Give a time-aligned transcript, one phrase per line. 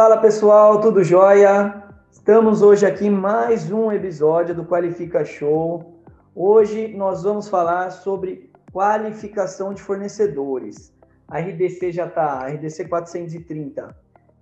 [0.00, 1.84] Fala pessoal, tudo jóia?
[2.10, 6.00] Estamos hoje aqui em mais um episódio do Qualifica Show.
[6.34, 10.90] Hoje nós vamos falar sobre qualificação de fornecedores.
[11.28, 13.94] A RDC já está, RDC 430,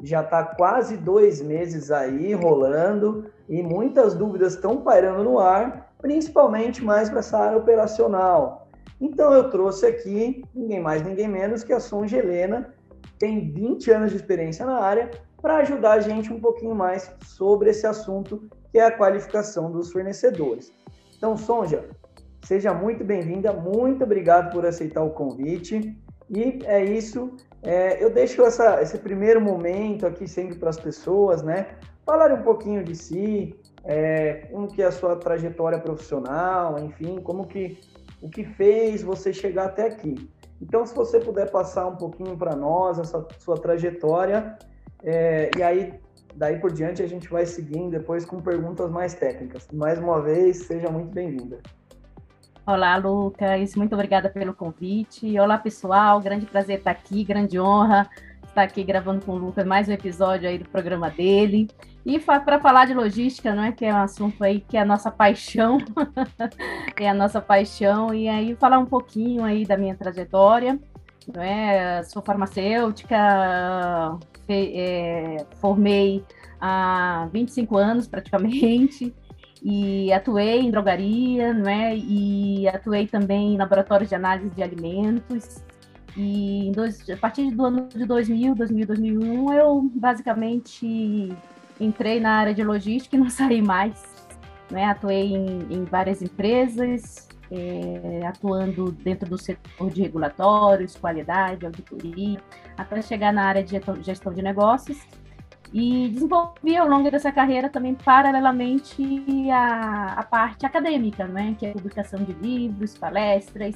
[0.05, 6.85] já está quase dois meses aí rolando e muitas dúvidas estão pairando no ar, principalmente
[6.85, 8.69] mais para essa área operacional.
[9.01, 12.73] Então eu trouxe aqui ninguém mais, ninguém menos que a Sonja Helena,
[13.19, 15.11] tem 20 anos de experiência na área,
[15.41, 19.93] para ajudar a gente um pouquinho mais sobre esse assunto, que é a qualificação dos
[19.93, 20.73] fornecedores.
[21.17, 21.89] Então, Sonja,
[22.45, 25.97] seja muito bem-vinda, muito obrigado por aceitar o convite.
[26.31, 27.33] E é isso,
[27.63, 31.79] é, eu deixo essa, esse primeiro momento aqui sempre para as pessoas, né?
[32.05, 37.47] Falar um pouquinho de si, é, como que é a sua trajetória profissional, enfim, como
[37.47, 37.81] que
[38.21, 40.29] o que fez você chegar até aqui.
[40.61, 44.59] Então, se você puder passar um pouquinho para nós essa sua trajetória,
[45.03, 45.95] é, e aí
[46.35, 49.67] daí por diante a gente vai seguindo depois com perguntas mais técnicas.
[49.73, 51.59] Mais uma vez, seja muito bem-vinda.
[52.67, 55.39] Olá, Lucas, muito obrigada pelo convite.
[55.39, 58.09] Olá, pessoal, grande prazer estar aqui, grande honra
[58.59, 61.69] estar aqui gravando com o Lucas mais um episódio aí do programa dele.
[62.05, 64.85] E para falar de logística, não é que é um assunto aí que é a
[64.85, 65.79] nossa paixão,
[66.99, 70.79] é a nossa paixão, e aí falar um pouquinho aí da minha trajetória,
[71.35, 72.03] não é?
[72.05, 73.17] Sou farmacêutica,
[74.49, 76.25] é, formei
[76.61, 79.15] há 25 anos praticamente,
[79.63, 81.97] e atuei em drogaria, não é?
[81.97, 85.63] E atuei também em laboratórios de análise de alimentos,
[86.17, 91.33] e dois, a partir do ano de 2000, 2000, 2001, eu basicamente
[91.79, 94.03] entrei na área de logística e não saí mais.
[94.71, 94.85] Né?
[94.85, 102.41] Atuei em, em várias empresas, é, atuando dentro do setor de regulatórios, qualidade, auditoria,
[102.77, 104.99] até chegar na área de gestão de negócios.
[105.73, 109.03] E desenvolvi ao longo dessa carreira também, paralelamente,
[109.51, 111.55] a, a parte acadêmica, né?
[111.59, 113.75] que é a publicação de livros, palestras,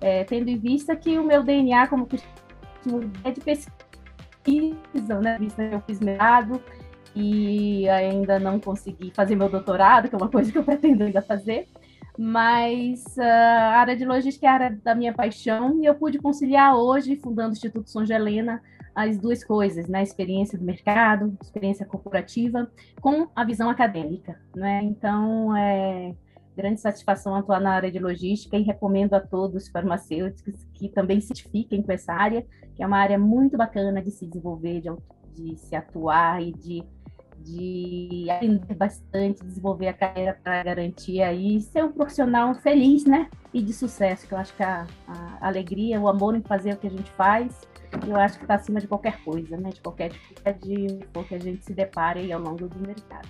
[0.00, 5.38] é, tendo em vista que o meu DNA, como costumo é de pesquisa, né?
[5.38, 6.60] Vista que eu fiz mestrado
[7.14, 11.22] e ainda não consegui fazer meu doutorado, que é uma coisa que eu pretendo ainda
[11.22, 11.68] fazer.
[12.16, 16.18] Mas uh, a área de logística é a área da minha paixão e eu pude
[16.18, 18.62] conciliar hoje, fundando o Instituto São Helena,
[18.94, 19.98] as duas coisas, né?
[19.98, 22.70] A experiência do mercado, experiência corporativa,
[23.00, 24.80] com a visão acadêmica, né?
[24.84, 26.14] Então, é,
[26.56, 31.20] grande satisfação atuar na área de logística e recomendo a todos os farmacêuticos que também
[31.20, 34.90] se identifiquem com essa área, que é uma área muito bacana de se desenvolver, de,
[35.34, 36.84] de se atuar e de,
[37.44, 43.28] de aprender bastante, desenvolver a carreira para garantir aí ser um profissional feliz, né?
[43.52, 46.76] E de sucesso, que eu acho que a, a alegria, o amor em fazer o
[46.76, 47.60] que a gente faz,
[48.06, 49.70] eu acho que está acima de qualquer coisa, né?
[49.70, 53.28] De qualquer dificuldade que a gente se depare ao longo do mercado.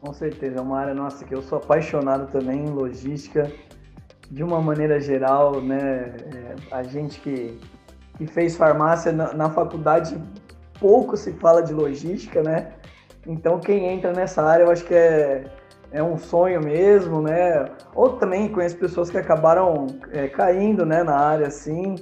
[0.00, 3.50] Com certeza, é uma área nossa que eu sou apaixonado também em logística,
[4.30, 6.14] de uma maneira geral, né?
[6.34, 7.58] É, a gente que,
[8.16, 10.20] que fez farmácia na, na, faculdade
[10.78, 12.74] pouco se fala de logística, né?
[13.28, 15.44] Então quem entra nessa área eu acho que é,
[15.92, 17.66] é um sonho mesmo, né?
[17.94, 21.94] Ou também conheço pessoas que acabaram é, caindo né, na área assim,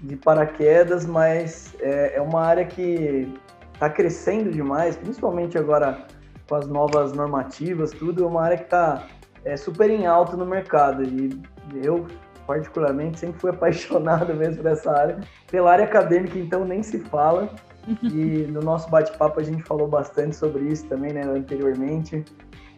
[0.00, 3.28] de paraquedas, mas é, é uma área que
[3.74, 6.06] está crescendo demais, principalmente agora
[6.48, 9.06] com as novas normativas, tudo, é uma área que está
[9.44, 11.02] é, super em alta no mercado.
[11.02, 11.40] E
[11.82, 12.06] eu,
[12.46, 15.20] particularmente, sempre fui apaixonado mesmo por essa área.
[15.50, 17.48] Pela área acadêmica, então, nem se fala.
[18.02, 22.24] E no nosso bate-papo a gente falou bastante sobre isso também, né, anteriormente,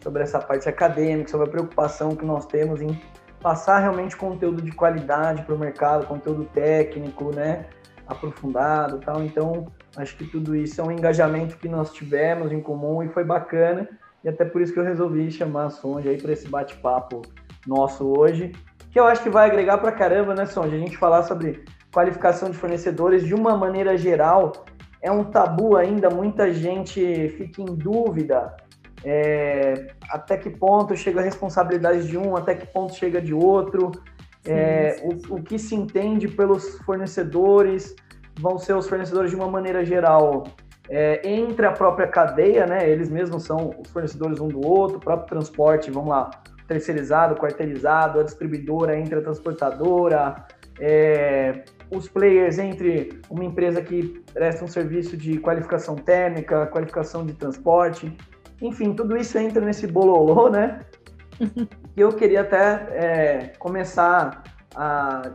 [0.01, 2.99] sobre essa parte acadêmica, sobre a preocupação que nós temos em
[3.39, 7.67] passar realmente conteúdo de qualidade para o mercado, conteúdo técnico, né,
[8.07, 9.23] aprofundado, tal.
[9.23, 9.67] Então,
[9.97, 13.87] Acho que tudo isso é um engajamento que nós tivemos em comum e foi bacana.
[14.23, 17.21] E até por isso que eu resolvi chamar a Sonja aí para esse bate-papo
[17.65, 18.51] nosso hoje,
[18.91, 20.75] que eu acho que vai agregar para caramba, né, Sonja?
[20.75, 21.63] A gente falar sobre
[21.93, 24.51] qualificação de fornecedores de uma maneira geral
[25.01, 28.55] é um tabu ainda, muita gente fica em dúvida
[29.03, 33.91] é, até que ponto chega a responsabilidade de um, até que ponto chega de outro,
[34.43, 35.07] sim, é, sim.
[35.29, 37.95] O, o que se entende pelos fornecedores,
[38.39, 40.43] vão ser os fornecedores de uma maneira geral
[40.89, 42.89] é, entre a própria cadeia, né?
[42.89, 46.31] Eles mesmos são os fornecedores um do outro, o próprio transporte, vamos lá,
[46.67, 50.45] terceirizado, quarteirizado, a distribuidora entre a transportadora,
[50.79, 57.33] é, os players entre uma empresa que presta um serviço de qualificação térmica, qualificação de
[57.33, 58.15] transporte,
[58.61, 60.81] enfim, tudo isso entra nesse bololô, né?
[61.95, 64.43] E eu queria até é, começar
[64.75, 65.31] a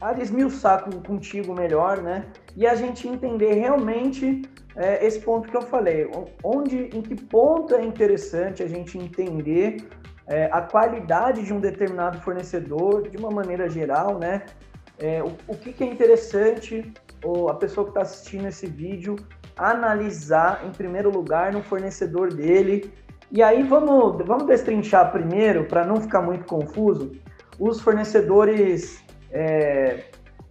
[0.00, 2.24] a desmiuçar com, contigo melhor, né?
[2.56, 4.42] E a gente entender realmente
[4.74, 6.10] é esse ponto que eu falei,
[6.42, 9.86] onde, em que ponto é interessante a gente entender
[10.26, 14.42] é, a qualidade de um determinado fornecedor de uma maneira geral, né?
[15.02, 16.92] É, o, o que, que, é interessante
[17.24, 19.16] ou a pessoa que está assistindo esse vídeo
[19.56, 22.92] analisar em primeiro lugar no fornecedor dele.
[23.30, 27.12] E aí vamos, vamos destrinchar primeiro, para não ficar muito confuso,
[27.58, 30.04] os fornecedores é,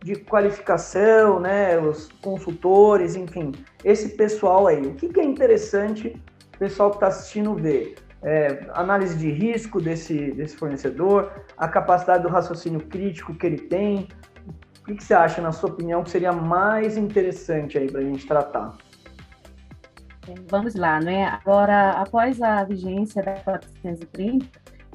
[0.03, 3.53] de qualificação, né, os consultores, enfim,
[3.85, 4.81] esse pessoal aí.
[4.81, 6.15] O que, que é interessante
[6.55, 7.95] o pessoal que está assistindo ver?
[8.23, 14.07] É, análise de risco desse, desse fornecedor, a capacidade do raciocínio crítico que ele tem.
[14.81, 18.03] O que, que você acha, na sua opinião, que seria mais interessante aí para a
[18.03, 18.77] gente tratar?
[20.49, 21.25] Vamos lá, né?
[21.25, 24.45] Agora, após a vigência da 430,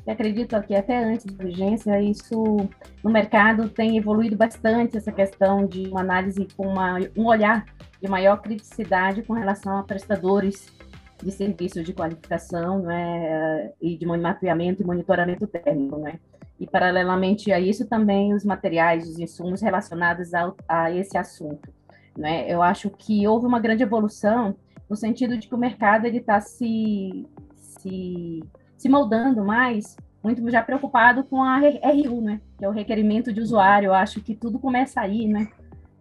[0.07, 2.69] eu acredito que até antes da vigência, isso
[3.03, 7.67] no mercado tem evoluído bastante essa questão de uma análise com uma, um olhar
[8.01, 10.73] de maior criticidade com relação a prestadores
[11.23, 15.97] de serviços de qualificação né, e de mapeamento e monitoramento técnico.
[15.99, 16.19] Né?
[16.59, 21.69] E, paralelamente a isso, também os materiais, os insumos relacionados a, a esse assunto.
[22.17, 22.51] Né?
[22.51, 24.57] Eu acho que houve uma grande evolução
[24.89, 28.43] no sentido de que o mercado está se, se,
[28.77, 32.41] se moldando mais, muito já preocupado com a RU, né?
[32.59, 33.89] que é o requerimento de usuário.
[33.89, 35.49] Eu acho que tudo começa aí, né?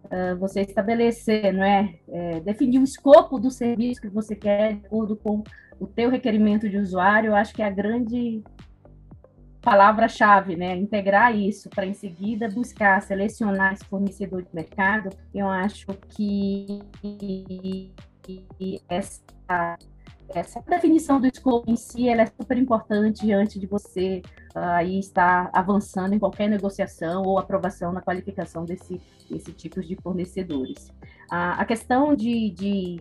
[0.06, 1.94] Uh, você estabelecer, não é?
[2.08, 2.40] é?
[2.40, 5.42] definir o escopo do serviço que você quer de acordo com
[5.78, 8.42] o teu requerimento de usuário, eu acho que é a grande
[9.60, 10.76] palavra-chave, né?
[10.76, 15.10] Integrar isso para em seguida buscar selecionar esse fornecedor de mercado.
[15.34, 16.80] Eu acho que
[18.88, 19.76] essa,
[20.34, 24.22] essa definição do escopo em si é super importante antes de você
[24.54, 29.00] uh, aí estar avançando em qualquer negociação ou aprovação na qualificação desse,
[29.30, 30.88] desse tipo de fornecedores.
[31.30, 33.00] Uh, a questão de, de,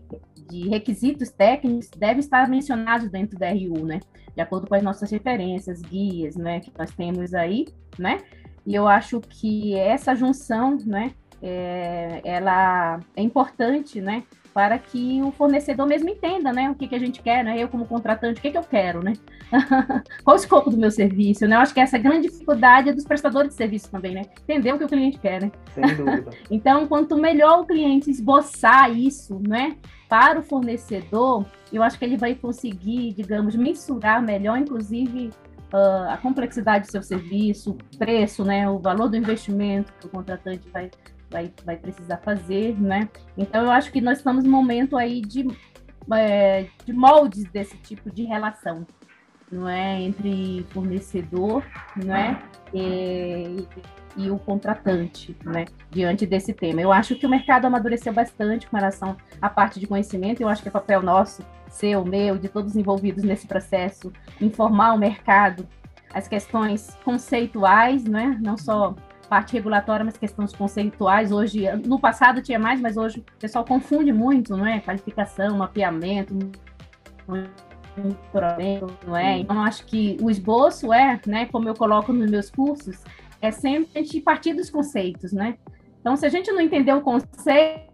[0.49, 3.99] de, requisitos técnicos deve estar mencionado dentro da RU, né?
[4.35, 6.59] De acordo com as nossas referências, guias, né?
[6.59, 7.67] Que nós temos aí,
[7.97, 8.19] né?
[8.65, 11.13] E eu acho que essa junção, né?
[11.41, 14.23] É, ela é importante, né?
[14.55, 17.67] Para que o fornecedor mesmo entenda, né, o que, que a gente quer, né, eu
[17.67, 19.11] como contratante, o que, que eu quero, né,
[20.23, 23.03] qual o escopo do meu serviço, né, eu acho que essa é grande dificuldade dos
[23.03, 25.51] prestadores de serviço também, né, entender o que o cliente quer, né.
[25.73, 26.31] Sem dúvida.
[26.49, 29.75] então, quanto melhor o cliente esboçar isso, né,
[30.07, 35.31] para o fornecedor, eu acho que ele vai conseguir, digamos, mensurar melhor, inclusive,
[35.73, 40.09] uh, a complexidade do seu serviço, o preço, né, o valor do investimento que o
[40.09, 40.89] contratante vai
[41.35, 43.09] vai, vai precisar fazer, né?
[43.37, 45.45] Então eu acho que nós estamos num momento aí de,
[46.13, 48.87] é, de moldes desse tipo de relação,
[49.51, 50.01] não é?
[50.01, 51.61] Entre fornecedor,
[51.97, 52.39] não é?
[52.73, 53.67] E,
[54.15, 55.65] e o contratante, né?
[55.91, 56.81] Diante desse tema.
[56.81, 60.61] Eu acho que o mercado amadureceu bastante com relação à parte de conhecimento, eu acho
[60.61, 65.67] que é papel nosso, seu, meu, de todos envolvidos nesse processo, informar o mercado
[66.13, 68.39] as questões conceituais, né?
[68.41, 71.31] não só parte regulatória, mas questões conceituais.
[71.31, 74.79] Hoje, no passado tinha mais, mas hoje o pessoal confunde muito, não é?
[74.79, 76.37] Qualificação, mapeamento,
[77.97, 79.39] monitoramento, não é?
[79.39, 83.03] Então, acho que o esboço é, né, como eu coloco nos meus cursos,
[83.41, 85.57] é sempre a gente partir dos conceitos, né?
[85.99, 87.93] Então, se a gente não entender o conceito,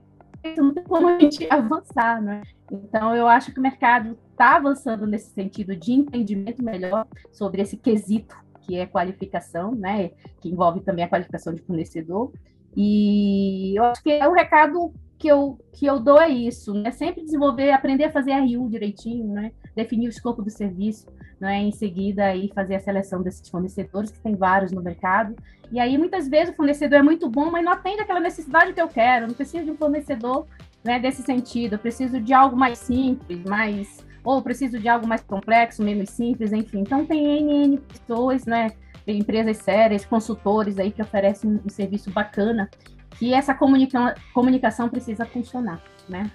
[0.57, 2.41] não tem como a gente avançar, né?
[2.71, 7.77] Então, eu acho que o mercado está avançando nesse sentido de entendimento melhor sobre esse
[7.77, 8.35] quesito
[8.71, 12.31] que é qualificação, né, que envolve também a qualificação de fornecedor.
[12.75, 16.89] E eu acho que é o recado que eu, que eu dou é isso, né?
[16.89, 19.51] Sempre desenvolver, aprender a fazer RU direitinho, né?
[19.75, 21.05] Definir o escopo do serviço,
[21.37, 21.57] né?
[21.57, 25.35] Em seguida, aí fazer a seleção desses fornecedores, que tem vários no mercado.
[25.69, 28.81] E aí, muitas vezes, o fornecedor é muito bom, mas não atende aquela necessidade que
[28.81, 29.25] eu quero.
[29.25, 30.47] Eu não preciso de um fornecedor
[30.81, 31.73] né, desse sentido.
[31.73, 36.51] Eu preciso de algo mais simples, mais ou preciso de algo mais complexo, menos simples,
[36.53, 36.79] enfim.
[36.79, 38.71] Então tem NN pessoas, né,
[39.07, 42.69] empresas sérias, consultores aí que oferecem um, serviço bacana,
[43.17, 46.29] que essa comunica comunicação precisa funcionar, né?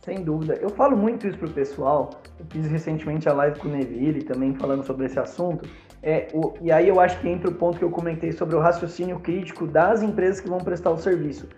[0.00, 0.54] Sem dúvida.
[0.54, 2.10] Eu falo muito isso pro pessoal.
[2.38, 5.66] Eu fiz recentemente a live com o Neville também falando sobre esse assunto.
[6.02, 8.60] É, o, e aí eu acho que entra o ponto que eu comentei sobre o
[8.60, 11.48] raciocínio crítico das empresas que vão prestar o serviço.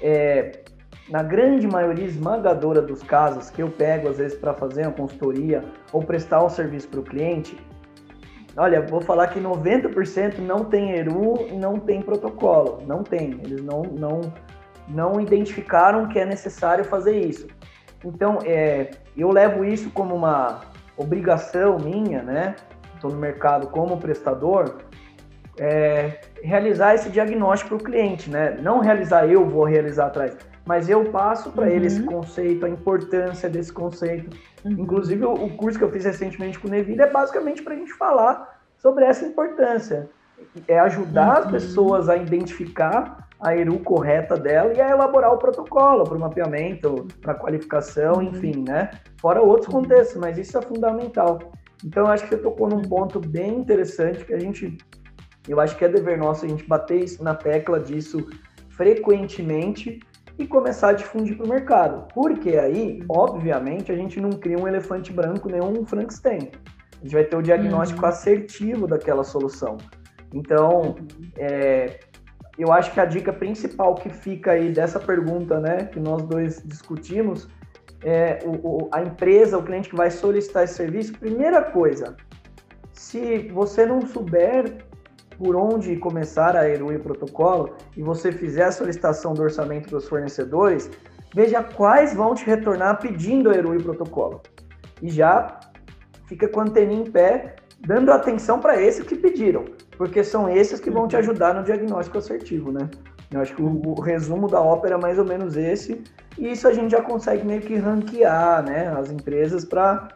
[0.00, 0.61] É,
[1.08, 5.64] na grande maioria esmagadora dos casos que eu pego às vezes para fazer uma consultoria
[5.92, 7.56] ou prestar um serviço para o cliente,
[8.56, 13.62] olha, vou falar que 90% não tem ERU e não tem protocolo, não tem, eles
[13.62, 14.20] não, não,
[14.88, 17.46] não identificaram que é necessário fazer isso.
[18.04, 20.60] Então, é, eu levo isso como uma
[20.96, 22.56] obrigação minha, né?
[22.94, 24.78] Estou no mercado como prestador,
[25.58, 28.58] é, realizar esse diagnóstico para o cliente, né?
[28.60, 31.72] Não realizar eu vou realizar atrás, Mas eu passo para uhum.
[31.72, 34.36] ele esse conceito, a importância desse conceito.
[34.64, 34.72] Uhum.
[34.72, 37.76] Inclusive, o, o, curso que eu fiz recentemente com o Neville é basicamente para a
[37.76, 40.08] gente falar sobre essa importância.
[40.68, 41.44] É ajudar uhum.
[41.44, 46.20] as pessoas a identificar a ERU correta dela e a elaborar o protocolo para o
[46.20, 48.22] mapeamento, para qualificação, uhum.
[48.22, 48.90] enfim, né?
[49.20, 49.82] Fora outros uhum.
[49.82, 51.40] contextos, mas isso é fundamental.
[51.84, 54.78] Então, eu acho que você tocou num ponto bem interessante que a gente,
[55.48, 58.24] eu acho que é dever nosso a gente bater isso na tecla disso
[58.70, 60.00] frequentemente
[60.38, 62.08] e começar a difundir para o mercado.
[62.14, 66.50] Porque aí, obviamente, a gente não cria um elefante branco, nem um Frankenstein.
[67.00, 68.08] A gente vai ter o diagnóstico uhum.
[68.08, 69.76] assertivo daquela solução.
[70.32, 70.96] Então,
[71.36, 72.00] é,
[72.58, 76.62] eu acho que a dica principal que fica aí dessa pergunta, né, que nós dois
[76.64, 77.48] discutimos,
[78.04, 82.16] é o, o, a empresa, o cliente que vai solicitar esse serviço, primeira coisa,
[82.92, 84.84] se você não souber
[85.42, 90.08] por onde começar a eruir o protocolo e você fizer a solicitação do orçamento dos
[90.08, 90.90] fornecedores,
[91.34, 94.40] veja quais vão te retornar pedindo a eruir o protocolo.
[95.00, 95.58] E já
[96.26, 99.64] fica com a anteninha em pé, dando atenção para esses que pediram
[100.02, 101.20] porque são esses que vão te uhum.
[101.20, 102.90] ajudar no diagnóstico assertivo, né?
[103.30, 106.02] Eu acho que o, o, resumo da ópera é mais ou menos esse,
[106.36, 110.08] e isso a gente já consegue meio que ranquear, né, as empresas para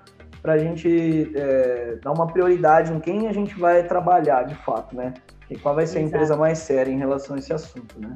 [0.53, 5.15] a gente é, dar uma prioridade em quem a gente vai trabalhar de fato, né?
[5.50, 8.15] E qual vai ser a empresa mais séria em relação a esse assunto, né?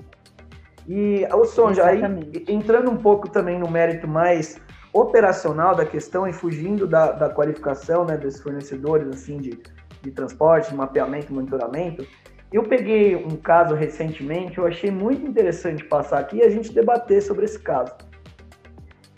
[0.89, 2.01] E, o Sonja, aí,
[2.49, 4.61] entrando um pouco também no mérito mais
[4.93, 9.61] operacional da questão e fugindo da, da qualificação né, desses fornecedores, assim, de
[10.03, 12.07] de transporte, mapeamento, monitoramento.
[12.53, 17.23] Eu peguei um caso recentemente, eu achei muito interessante passar aqui e a gente debater
[17.23, 17.95] sobre esse caso,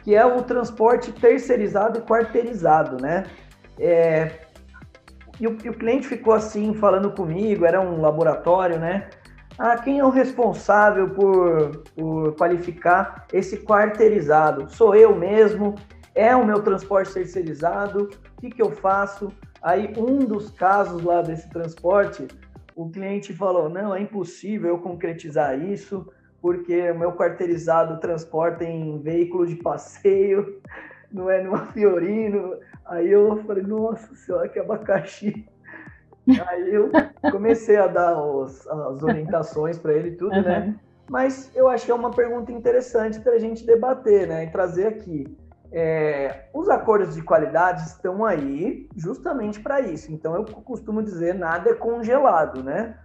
[0.02, 3.24] que é o transporte terceirizado e quarteirizado, né?
[3.78, 4.32] É,
[5.40, 9.08] e, o, e o cliente ficou assim, falando comigo, era um laboratório, né?
[9.58, 14.70] Ah, quem é o responsável por, por qualificar esse quarteirizado?
[14.70, 15.74] Sou eu mesmo?
[16.14, 18.10] É o meu transporte terceirizado?
[18.36, 19.32] O que, que eu faço?
[19.62, 22.26] Aí, um dos casos lá desse transporte,
[22.74, 26.10] o cliente falou: não, é impossível eu concretizar isso,
[26.42, 30.60] porque o meu quarteirizado transporta em veículo de passeio,
[31.10, 32.58] não é numa Fiorino.
[32.84, 35.48] Aí eu falei: nossa senhora, que abacaxi.
[36.48, 36.90] Aí eu
[37.30, 40.42] comecei a dar os, as orientações para ele tudo, uhum.
[40.42, 40.76] né?
[41.08, 44.44] Mas eu acho que é uma pergunta interessante para a gente debater, né?
[44.44, 45.36] E trazer aqui.
[45.74, 50.12] É, os acordos de qualidade estão aí justamente para isso.
[50.12, 52.96] Então, eu costumo dizer nada é congelado, né?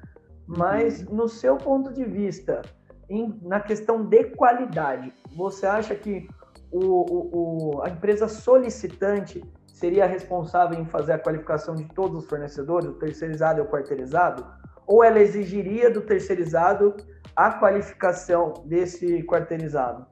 [0.46, 1.16] Mas, uhum.
[1.16, 2.62] no seu ponto de vista,
[3.10, 6.28] em, na questão de qualidade, você acha que
[6.72, 12.30] o, o, o, a empresa solicitante seria responsável em fazer a qualificação de todos os
[12.30, 14.46] fornecedores, o terceirizado e o quarteirizado?
[14.86, 16.96] Ou ela exigiria do terceirizado
[17.36, 20.06] a qualificação desse quarteirizado?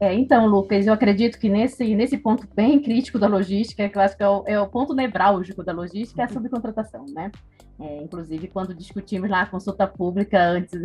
[0.00, 4.02] É, então, Lucas, eu acredito que nesse, nesse ponto bem crítico da logística, que eu
[4.02, 7.32] acho que é o, é o ponto nevrálgico da logística, é a subcontratação, né?
[7.80, 10.80] É, inclusive, quando discutimos lá a consulta pública antes,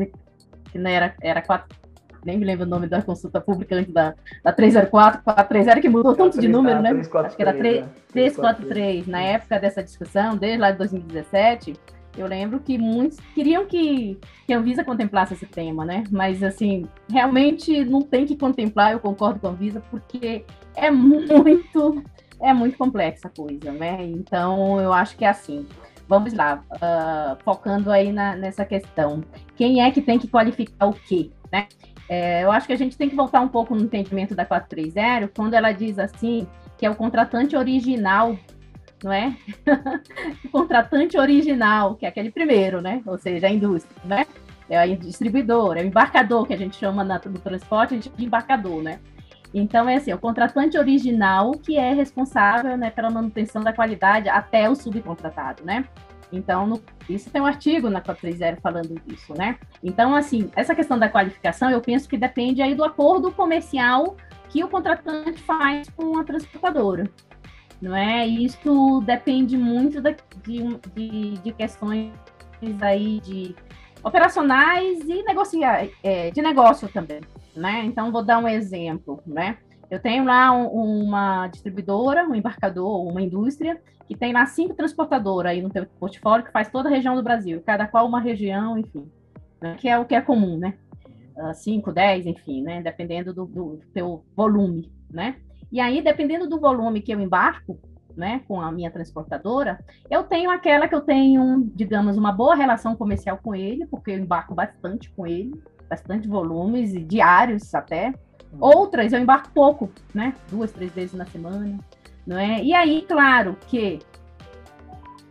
[0.73, 1.77] que não era, era quatro,
[2.25, 6.15] nem me lembro o nome da consulta pública antes da, da 304, 430, que mudou
[6.15, 6.89] tanto de número, né?
[6.91, 9.07] Acho que era 3, 343.
[9.07, 11.73] Na época dessa discussão, desde lá de 2017,
[12.17, 16.03] eu lembro que muitos queriam que, que a Anvisa contemplasse esse tema, né?
[16.11, 22.03] Mas, assim, realmente não tem que contemplar, eu concordo com a Anvisa, porque é muito,
[22.41, 24.05] é muito complexa a coisa, né?
[24.05, 25.65] Então, eu acho que é assim.
[26.07, 29.23] Vamos lá, uh, focando aí na, nessa questão.
[29.55, 31.67] Quem é que tem que qualificar o quê, né?
[32.09, 35.31] É, eu acho que a gente tem que voltar um pouco no entendimento da 430,
[35.35, 36.45] quando ela diz assim,
[36.77, 38.37] que é o contratante original
[39.03, 39.35] não é?
[40.45, 43.01] o contratante original, que é aquele primeiro, né?
[43.05, 44.25] Ou seja, a indústria, né?
[44.69, 48.05] É a distribuidora, é o embarcador, que a gente chama na, no transporte, a gente
[48.05, 48.99] chama de embarcador, né?
[49.53, 54.69] Então, é assim, o contratante original que é responsável né, pela manutenção da qualidade até
[54.69, 55.85] o subcontratado, né?
[56.31, 59.59] Então, no, isso tem um artigo na 430 falando disso, né?
[59.83, 64.17] Então, assim, essa questão da qualificação, eu penso que depende aí do acordo comercial
[64.49, 67.07] que o contratante faz com a transportadora,
[67.79, 68.25] não é?
[68.25, 70.11] Isso depende muito da,
[70.43, 72.11] de, de, de, questões
[72.81, 73.55] aí de
[74.03, 75.23] operacionais e
[76.03, 77.21] é, de negócio também,
[77.55, 77.83] né?
[77.85, 79.57] Então, vou dar um exemplo, né?
[79.89, 85.51] Eu tenho lá um, uma distribuidora, um embarcador, uma indústria, que tem lá cinco transportadoras
[85.51, 88.77] aí no teu portfólio, que faz toda a região do Brasil, cada qual uma região,
[88.77, 89.09] enfim,
[89.61, 89.75] né?
[89.77, 90.73] que é o que é comum, né?
[91.37, 92.81] Uh, cinco, dez, enfim, né?
[92.81, 95.35] Dependendo do, do teu volume, né?
[95.71, 97.79] E aí, dependendo do volume que eu embarco,
[98.15, 102.95] né, com a minha transportadora, eu tenho aquela que eu tenho, digamos, uma boa relação
[102.95, 105.51] comercial com ele, porque eu embarco bastante com ele,
[105.93, 108.13] bastante volumes, diários até.
[108.51, 108.59] Uhum.
[108.59, 110.33] Outras eu embarco pouco, né?
[110.49, 111.77] Duas, três vezes na semana,
[112.25, 112.63] não é?
[112.63, 113.99] E aí, claro que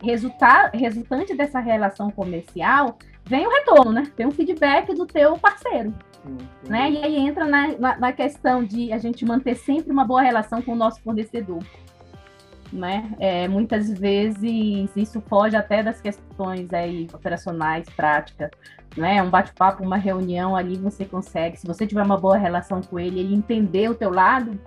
[0.01, 4.11] resulta resultante dessa relação comercial vem o retorno, né?
[4.17, 5.93] Tem um feedback do teu parceiro.
[6.25, 6.71] Sim, sim.
[6.71, 6.91] Né?
[6.91, 10.63] E aí entra na, na, na, questão de a gente manter sempre uma boa relação
[10.63, 11.63] com o nosso fornecedor.
[12.73, 13.15] Né?
[13.19, 18.51] É, muitas vezes isso foge até das questões aí operacionais, práticas.
[18.97, 19.23] Né?
[19.23, 21.59] Um bate-papo, uma reunião ali você consegue.
[21.59, 24.59] Se você tiver uma boa relação com ele, ele entender o teu lado,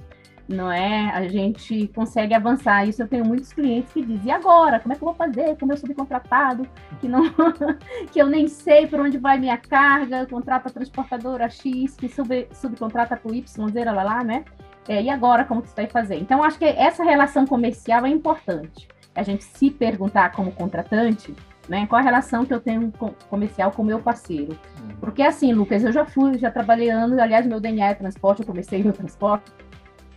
[0.48, 1.10] não é?
[1.10, 2.88] A gente consegue avançar.
[2.88, 4.80] Isso eu tenho muitos clientes que dizem, e agora?
[4.80, 6.68] Como é que eu vou fazer com meu subcontratado?
[7.00, 7.24] Que, não,
[8.12, 12.48] que eu nem sei por onde vai minha carga, contrata a transportadora X, que sub,
[12.52, 14.46] subcontrata com Y, zera lá, lá, né?
[14.88, 16.16] É, e agora, como que você vai fazer?
[16.16, 18.88] Então, acho que essa relação comercial é importante.
[19.16, 21.34] A gente se perguntar como contratante,
[21.68, 21.88] né?
[21.88, 24.52] Qual a relação que eu tenho com, comercial com o meu parceiro?
[24.52, 24.96] Uhum.
[25.00, 28.46] Porque assim, Lucas, eu já fui, já trabalhei anos, aliás, meu DNA é transporte, eu
[28.46, 29.52] comecei no transporte,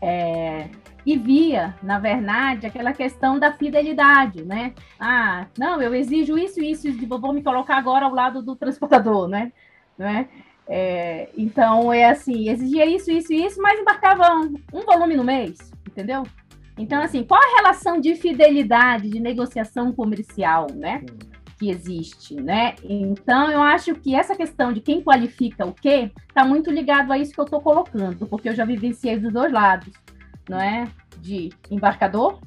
[0.02, 0.68] é,
[1.06, 4.74] e via, na verdade, aquela questão da fidelidade, né?
[5.00, 9.26] Ah, não, eu exijo isso e isso, vou me colocar agora ao lado do transportador,
[9.26, 9.52] né?
[9.96, 10.28] né?
[10.68, 15.24] É, então, é assim, exigia isso, isso e isso, mas embarcava um, um volume no
[15.24, 15.58] mês,
[15.88, 16.24] entendeu?
[16.76, 21.04] Então, assim, qual a relação de fidelidade, de negociação comercial, né?
[21.58, 22.76] Que existe, né?
[22.84, 27.18] Então, eu acho que essa questão de quem qualifica o quê está muito ligado a
[27.18, 29.92] isso que eu estou colocando, porque eu já vivenciei dos dois lados,
[30.48, 30.86] não é?
[31.20, 32.38] De embarcador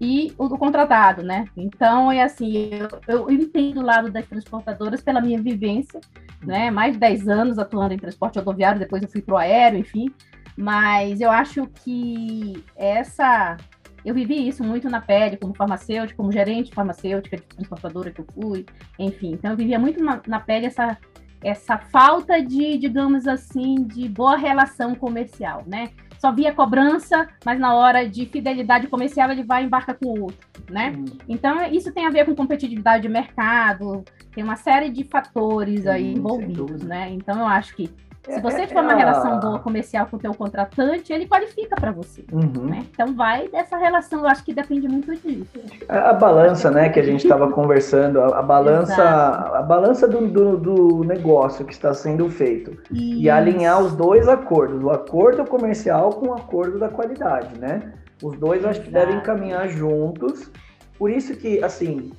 [0.00, 1.46] e o do contratado, né?
[1.56, 6.00] Então, é assim, eu, eu entendo o lado das transportadoras pela minha vivência,
[6.42, 6.70] né?
[6.70, 10.12] Mais de 10 anos atuando em transporte rodoviário, depois eu fui para o aéreo, enfim.
[10.56, 13.56] Mas eu acho que essa.
[14.04, 18.26] Eu vivi isso muito na pele, como farmacêutica, como gerente farmacêutica de transportadora que eu
[18.34, 18.64] fui,
[18.98, 19.32] enfim.
[19.32, 20.96] Então, eu vivia muito na, na pele essa,
[21.42, 25.88] essa falta de, digamos assim, de boa relação comercial, né?
[26.18, 30.22] Só via cobrança, mas na hora de fidelidade comercial ele vai e embarca com o
[30.22, 30.92] outro, né?
[30.96, 31.04] Hum.
[31.28, 36.12] Então, isso tem a ver com competitividade de mercado, tem uma série de fatores aí
[36.14, 37.10] envolvidos, né?
[37.10, 37.90] Então, eu acho que
[38.26, 41.92] se você tiver uma é relação boa comercial com o teu contratante, ele qualifica para
[41.92, 42.24] você.
[42.32, 42.66] Uhum.
[42.66, 42.84] Né?
[42.90, 45.46] Então vai dessa relação, eu acho que depende muito disso.
[45.88, 49.54] A, a balança, né, que a gente estava conversando, a, a balança, Exato.
[49.54, 53.22] a balança do, do, do, negócio que está sendo feito Isso.
[53.22, 57.92] e alinhar os dois acordos, o acordo comercial com o acordo da qualidade, né?
[58.22, 60.50] Os dois acho que devem caminhar juntos.
[60.98, 62.12] Por isso que, assim,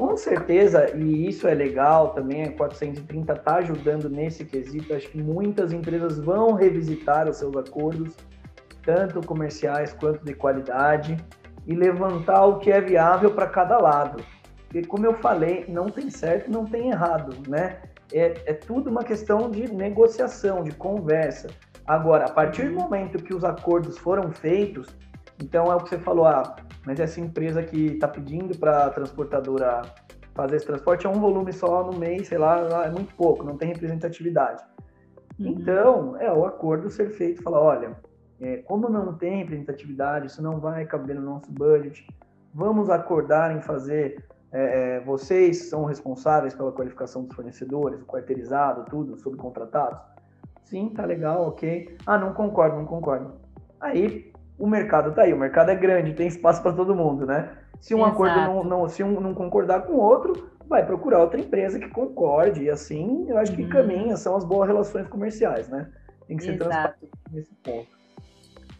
[0.00, 4.94] com certeza, e isso é legal também, a 430 está ajudando nesse quesito.
[4.94, 8.16] Acho que muitas empresas vão revisitar os seus acordos,
[8.82, 11.18] tanto comerciais quanto de qualidade,
[11.66, 14.24] e levantar o que é viável para cada lado.
[14.64, 17.82] Porque, como eu falei, não tem certo não tem errado, né?
[18.10, 21.48] É, é tudo uma questão de negociação, de conversa.
[21.86, 24.96] Agora, a partir do momento que os acordos foram feitos,
[25.42, 28.90] então é o que você falou, ah, mas essa empresa que está pedindo para a
[28.90, 29.82] transportadora
[30.34, 33.56] fazer esse transporte é um volume só no mês, sei lá, é muito pouco, não
[33.56, 34.62] tem representatividade.
[35.38, 35.48] Uhum.
[35.48, 37.96] Então, é o acordo ser feito, falar, olha,
[38.40, 42.06] é, como não tem representatividade, isso não vai caber no nosso budget,
[42.54, 48.84] vamos acordar em fazer, é, é vocês são responsáveis pela qualificação dos fornecedores, o quarteirizado,
[48.88, 50.00] tudo, subcontratados?
[50.62, 51.96] Sim, tá legal, ok.
[52.06, 53.32] Ah, não concordo, não concordo.
[53.80, 57.50] Aí o mercado tá aí, o mercado é grande, tem espaço para todo mundo, né?
[57.80, 58.12] Se um Exato.
[58.12, 61.88] acordo não, não, se um não concordar com o outro, vai procurar outra empresa que
[61.88, 63.70] concorde, e assim eu acho que uhum.
[63.70, 65.90] caminha, são as boas relações comerciais, né?
[66.28, 66.68] Tem que ser Exato.
[66.68, 67.88] transparente nesse ponto.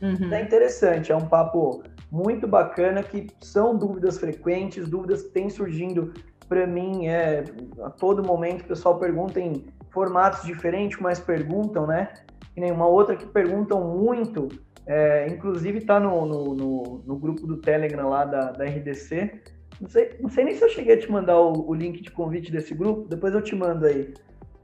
[0.03, 0.33] Uhum.
[0.33, 6.13] É interessante, é um papo muito bacana que são dúvidas frequentes, dúvidas que têm surgindo
[6.49, 7.45] para mim é
[7.81, 12.13] a todo momento o pessoal pergunta em formatos diferentes, mas perguntam, né?
[12.57, 14.49] E nenhuma outra que perguntam muito
[14.87, 19.41] é, inclusive está no, no, no, no, grupo do Telegram lá da, da RDC.
[19.81, 22.11] Não sei, não sei nem se eu cheguei a te mandar o, o link de
[22.11, 24.13] convite desse grupo, depois eu te mando aí.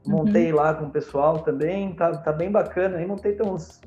[0.05, 0.57] Montei uhum.
[0.57, 2.97] lá com o pessoal também, tá, tá bem bacana.
[2.97, 3.81] Aí montei tem uns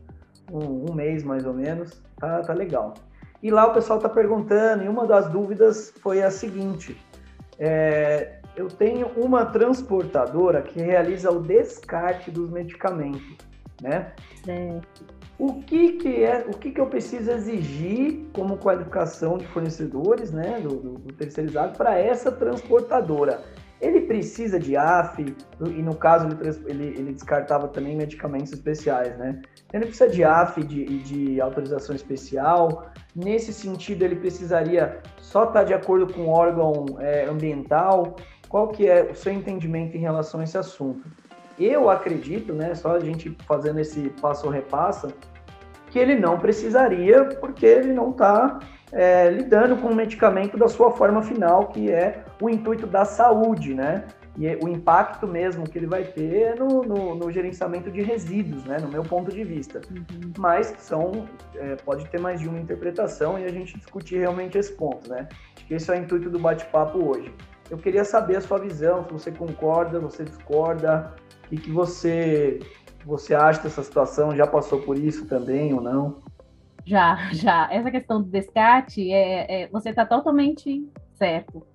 [0.50, 2.94] um, um, mês mais ou menos, tá, tá legal.
[3.42, 6.96] E lá o pessoal tá perguntando, e uma das dúvidas foi a seguinte:
[7.58, 13.36] é, eu tenho uma transportadora que realiza o descarte dos medicamentos,
[13.80, 14.12] né?
[14.44, 20.30] Certo o que, que é, o que, que eu preciso exigir como qualificação de fornecedores,
[20.30, 23.42] né, do, do, do terceirizado para essa transportadora.
[23.80, 29.40] Ele precisa de AF, e no caso ele, ele, ele, descartava também medicamentos especiais, né?
[29.72, 32.90] Ele precisa de AF, de, de autorização especial.
[33.16, 38.16] Nesse sentido, ele precisaria só estar de acordo com o órgão é, ambiental.
[38.50, 41.08] Qual que é o seu entendimento em relação a esse assunto?
[41.58, 45.12] eu acredito, né, só a gente fazendo esse passo repassa,
[45.90, 48.60] que ele não precisaria, porque ele não está
[48.92, 53.74] é, lidando com o medicamento da sua forma final, que é o intuito da saúde,
[53.74, 54.04] né?
[54.38, 58.64] E o impacto mesmo que ele vai ter é no, no, no gerenciamento de resíduos,
[58.64, 58.78] né?
[58.80, 59.80] No meu ponto de vista.
[59.90, 60.32] Uhum.
[60.38, 61.26] Mas são,
[61.56, 65.28] é, pode ter mais de uma interpretação e a gente discutir realmente esse ponto, né?
[65.56, 67.34] Acho que esse é o intuito do bate-papo hoje.
[67.68, 71.12] Eu queria saber a sua visão, se você concorda, você discorda,
[71.50, 72.60] que, que você
[73.04, 74.36] você acha dessa situação?
[74.36, 76.18] Já passou por isso também ou não?
[76.84, 77.68] Já, já.
[77.72, 81.66] Essa questão do descarte, é, é você está totalmente certo.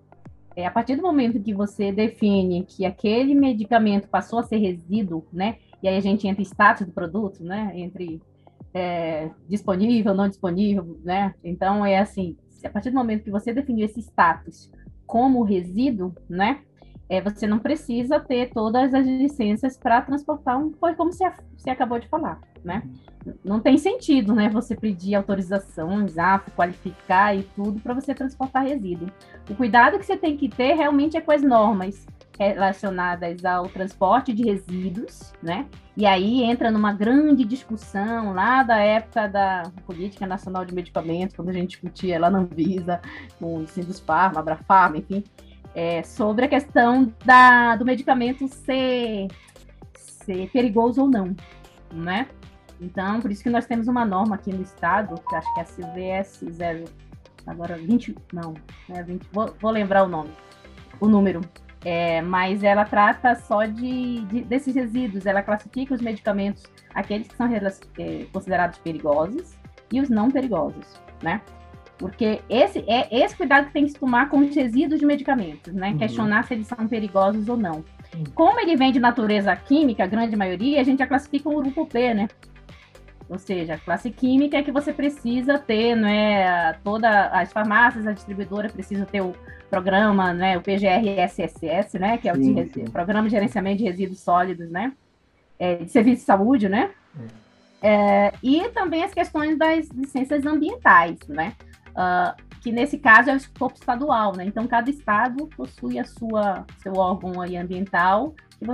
[0.55, 5.25] É, a partir do momento que você define que aquele medicamento passou a ser resíduo,
[5.31, 5.57] né?
[5.83, 7.71] E aí a gente entra em status do produto, né?
[7.75, 8.21] Entre
[8.73, 11.35] é, disponível, não disponível, né?
[11.43, 14.71] Então é assim, a partir do momento que você definiu esse status
[15.05, 16.61] como resíduo, né?
[17.07, 21.69] É, você não precisa ter todas as licenças para transportar um, foi como você, você
[21.69, 22.83] acabou de falar, né?
[23.43, 24.49] Não tem sentido, né?
[24.49, 29.09] Você pedir autorizações, ah, qualificar e tudo para você transportar resíduo.
[29.49, 34.33] O cuidado que você tem que ter realmente é com as normas relacionadas ao transporte
[34.33, 35.67] de resíduos, né?
[35.95, 41.49] E aí entra numa grande discussão lá da época da Política Nacional de Medicamentos, quando
[41.49, 42.99] a gente discutia lá na Anvisa,
[43.39, 45.23] com o Sindusfarma, Abrafarma, enfim,
[45.75, 49.27] é, sobre a questão da, do medicamento ser,
[49.93, 51.35] ser perigoso ou não,
[51.93, 52.27] né?
[52.79, 55.63] Então, por isso que nós temos uma norma aqui no estado, que acho que é
[55.63, 56.85] a CVS 0,
[57.45, 58.53] agora 20, não,
[58.89, 60.31] né, 20, vou, vou lembrar o nome,
[60.99, 61.41] o número,
[61.83, 67.35] é, mas ela trata só de, de, desses resíduos, ela classifica os medicamentos, aqueles que
[67.35, 69.55] são é, considerados perigosos
[69.91, 70.85] e os não perigosos,
[71.21, 71.41] né?
[71.97, 75.73] Porque esse é esse cuidado que tem que se tomar com os resíduos de medicamentos,
[75.73, 75.91] né?
[75.91, 75.97] Uhum.
[75.97, 77.85] Questionar se eles são perigosos ou não.
[78.13, 78.23] Uhum.
[78.33, 81.85] Como ele vem de natureza química, a grande maioria, a gente já classifica o grupo
[81.85, 82.27] P, né?
[83.29, 86.77] Ou seja, a classe química é que você precisa ter, não é?
[86.83, 89.33] Toda as farmácias, a distribuidora precisa ter o
[89.69, 90.57] programa, né?
[90.57, 92.17] O PGRSSS, né?
[92.17, 92.85] Que é o sim, de, sim.
[92.85, 94.91] Programa de Gerenciamento de Resíduos Sólidos, né?
[95.57, 96.91] É, de Serviço de Saúde, né?
[97.17, 97.45] É.
[97.87, 101.53] É, e também as questões das licenças ambientais, né?
[101.95, 104.43] Uh, que nesse caso é o escopo estadual, né?
[104.45, 108.65] Então cada estado possui a sua seu órgão aí ambiental e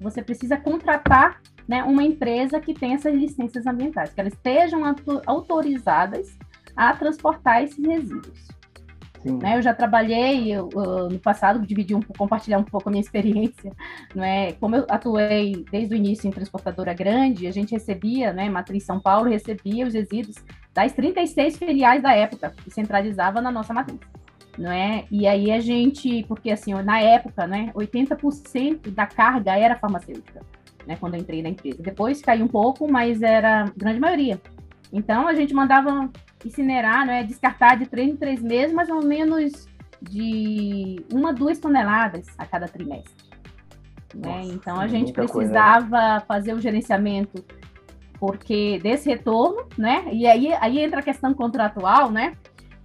[0.00, 4.82] você precisa contratar, né, uma empresa que tenha essas licenças ambientais, que elas estejam
[5.26, 6.36] autorizadas
[6.76, 8.48] a transportar esses resíduos.
[9.24, 10.68] Né, eu já trabalhei eu,
[11.10, 13.70] no passado, dividi um, compartilhar um pouco a minha experiência,
[14.14, 14.52] não é?
[14.52, 18.98] Como eu atuei desde o início em transportadora grande, a gente recebia, né, matriz São
[18.98, 20.36] Paulo recebia os resíduos
[20.84, 24.00] das 36 filiais da época, que centralizava na nossa matriz.
[24.58, 25.04] Não é?
[25.10, 30.40] E aí a gente, porque assim, na época, né, 80% da carga era farmacêutica,
[30.86, 31.82] né, quando eu entrei na empresa.
[31.82, 34.40] Depois caiu um pouco, mas era grande maioria.
[34.92, 36.10] Então a gente mandava
[36.44, 39.68] incinerar, né, descartar de três em três meses, mais ou menos
[40.02, 43.30] de uma, duas toneladas a cada trimestre.
[44.14, 44.38] Né?
[44.38, 46.20] Nossa, então a gente precisava coisa.
[46.26, 47.44] fazer o gerenciamento
[48.20, 50.04] porque desse retorno, né?
[50.12, 52.36] E aí, aí entra a questão contratual, né?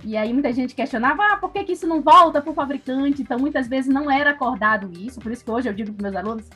[0.01, 3.21] E aí muita gente questionava, ah, por que, que isso não volta para o fabricante?
[3.21, 6.15] Então, muitas vezes não era acordado isso, por isso que hoje eu digo para meus
[6.15, 6.49] alunos,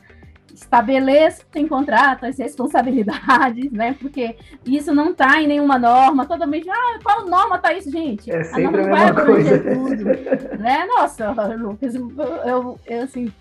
[0.54, 3.94] estabeleça em contrato as responsabilidades, né?
[4.00, 6.24] Porque isso não está em nenhuma norma.
[6.24, 8.30] Toda vez, ah, qual norma está isso, gente?
[8.30, 9.58] É a, norma a mesma coisa.
[9.58, 10.04] Tudo,
[10.58, 10.86] né?
[10.86, 12.10] Nossa, Lucas, eu,
[12.46, 13.32] eu, eu assim,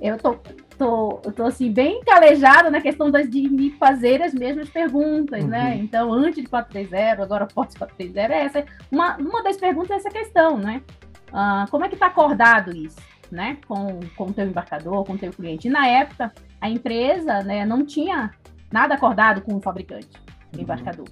[0.00, 0.36] eu tô
[0.78, 5.58] tô, tô assim, bem calejada na questão das, de me fazer as mesmas perguntas, né?
[5.58, 5.68] uhum.
[5.68, 5.76] né?
[5.76, 8.64] Então, antes de 430, agora pós 430, é essa.
[8.90, 10.82] Uma, uma das perguntas é essa questão, né?
[11.30, 12.98] Uh, como é que está acordado isso,
[13.30, 13.58] né?
[13.66, 15.68] Com, com o teu embarcador, com o teu cliente.
[15.68, 18.30] E na época, a empresa né, não tinha
[18.72, 20.08] nada acordado com o fabricante,
[20.54, 21.04] o uhum.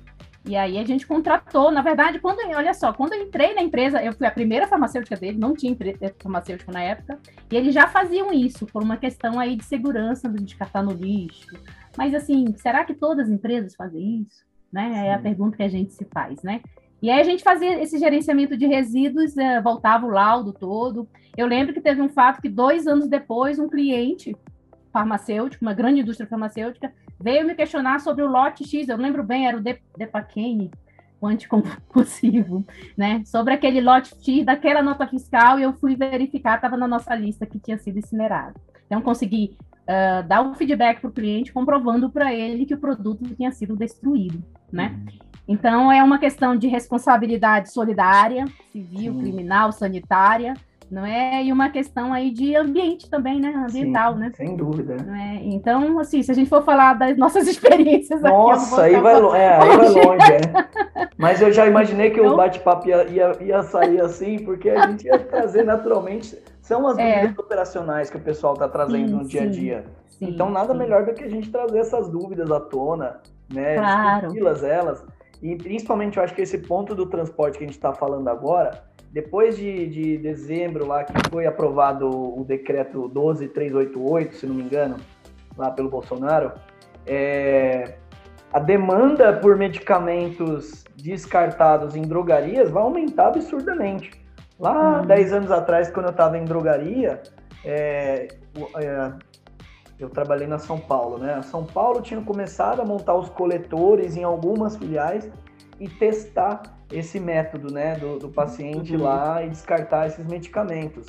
[0.45, 4.03] E aí a gente contratou, na verdade, quando, olha só, quando eu entrei na empresa,
[4.03, 7.19] eu fui a primeira farmacêutica dele, não tinha empresa farmacêutica na época,
[7.51, 11.57] e eles já faziam isso por uma questão aí de segurança, de descartar no lixo.
[11.97, 14.45] Mas assim, será que todas as empresas fazem isso?
[14.73, 15.07] Né?
[15.07, 16.61] É a pergunta que a gente se faz, né?
[17.01, 21.09] E aí a gente fazia esse gerenciamento de resíduos, eh, voltava o laudo todo.
[21.37, 24.37] Eu lembro que teve um fato que dois anos depois, um cliente
[24.93, 29.47] farmacêutico, uma grande indústria farmacêutica, veio me questionar sobre o lote X, eu lembro bem,
[29.47, 29.63] era o
[29.97, 30.71] Depaquene,
[31.21, 32.65] o anticompulsivo,
[32.99, 33.23] né?
[33.25, 37.47] Sobre aquele lote X daquela nota fiscal, e eu fui verificar, estava na nossa lista
[37.47, 38.61] que tinha sido incinerado.
[38.87, 43.25] Então, consegui uh, dar um feedback para o cliente, comprovando para ele que o produto
[43.37, 44.95] tinha sido destruído, né?
[44.95, 45.33] Uhum.
[45.47, 49.21] Então, é uma questão de responsabilidade solidária, civil, Sim.
[49.21, 50.55] criminal, sanitária,
[50.93, 51.43] não é?
[51.43, 53.49] E uma questão aí de ambiente também, né?
[53.67, 54.33] Ambiental, Sim, né?
[54.37, 54.99] Sem dúvida.
[55.03, 55.41] Não é?
[55.43, 59.39] Então, assim, se a gente for falar das nossas experiências Nossa, aqui, aí vai, longe,
[59.39, 61.09] é, aí vai longe, é.
[61.17, 62.35] Mas eu já imaginei que então...
[62.35, 66.39] o bate-papo ia, ia, ia, sair assim, porque a gente ia trazer naturalmente.
[66.61, 67.23] São as é.
[67.23, 69.85] dúvidas operacionais que o pessoal está trazendo sim, no dia a dia.
[70.11, 73.77] Sim, então, nada melhor do que a gente trazer essas dúvidas à tona, né?
[73.77, 74.21] Claro.
[74.27, 75.03] Discuti-las elas.
[75.43, 78.92] E principalmente eu acho que esse ponto do transporte que a gente está falando agora
[79.13, 84.97] depois de, de dezembro, lá que foi aprovado o decreto 12388, se não me engano,
[85.57, 86.53] lá pelo Bolsonaro,
[87.07, 87.97] é,
[88.51, 94.11] a demanda por medicamentos descartados em drogarias vai aumentar absurdamente.
[94.59, 95.07] Lá, uhum.
[95.07, 97.23] 10 anos atrás, quando eu estava em drogaria,
[97.65, 98.29] é,
[98.77, 99.13] é,
[99.99, 101.35] eu trabalhei na São Paulo, né?
[101.35, 105.31] A São Paulo tinha começado a montar os coletores em algumas filiais
[105.79, 109.03] e testar esse método né, do, do paciente uhum.
[109.03, 111.07] lá e descartar esses medicamentos.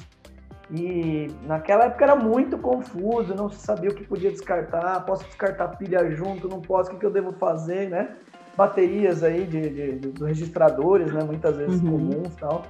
[0.71, 5.67] E naquela época era muito confuso, não se sabia o que podia descartar, posso descartar
[5.77, 8.15] pilha junto, não posso, o que, que eu devo fazer, né?
[8.55, 11.23] Baterias aí de, de, de registradores, né?
[11.23, 11.91] Muitas vezes uhum.
[11.91, 12.63] comuns tal.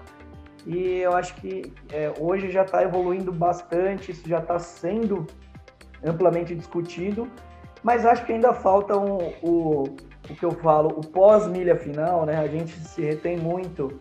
[0.66, 5.28] E eu acho que é, hoje já está evoluindo bastante, isso já está sendo
[6.04, 7.28] amplamente discutido,
[7.82, 9.96] mas acho que ainda falta um, o,
[10.30, 12.38] o que eu falo, o pós-milha final, né?
[12.38, 14.00] A gente se retém muito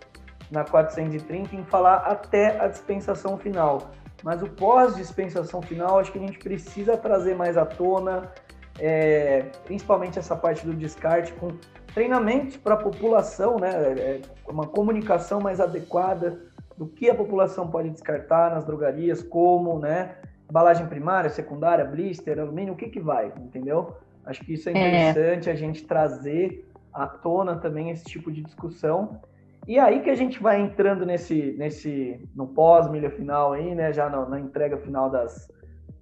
[0.50, 3.90] na 430 em falar até a dispensação final.
[4.22, 8.30] Mas o pós-dispensação final, acho que a gente precisa trazer mais à tona,
[8.78, 11.48] é, principalmente essa parte do descarte, com
[11.92, 13.70] treinamentos para a população, né?
[13.98, 16.40] É, uma comunicação mais adequada
[16.76, 20.16] do que a população pode descartar nas drogarias, como, né?
[20.48, 23.96] Embalagem primária, secundária, blister, alumínio, o que que vai, entendeu?
[24.24, 25.52] Acho que isso é, é interessante é.
[25.52, 29.20] a gente trazer à tona também esse tipo de discussão.
[29.66, 33.92] E aí que a gente vai entrando nesse, nesse no pós-milha final aí, né?
[33.92, 35.50] Já na, na entrega final das.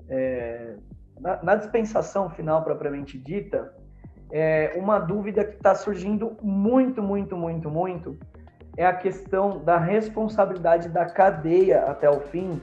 [0.09, 0.76] É,
[1.20, 3.72] na, na, dispensação final propriamente dita,
[4.33, 8.18] é, uma dúvida que está surgindo muito, muito, muito, muito
[8.76, 12.61] é a questão da responsabilidade da cadeia até o fim,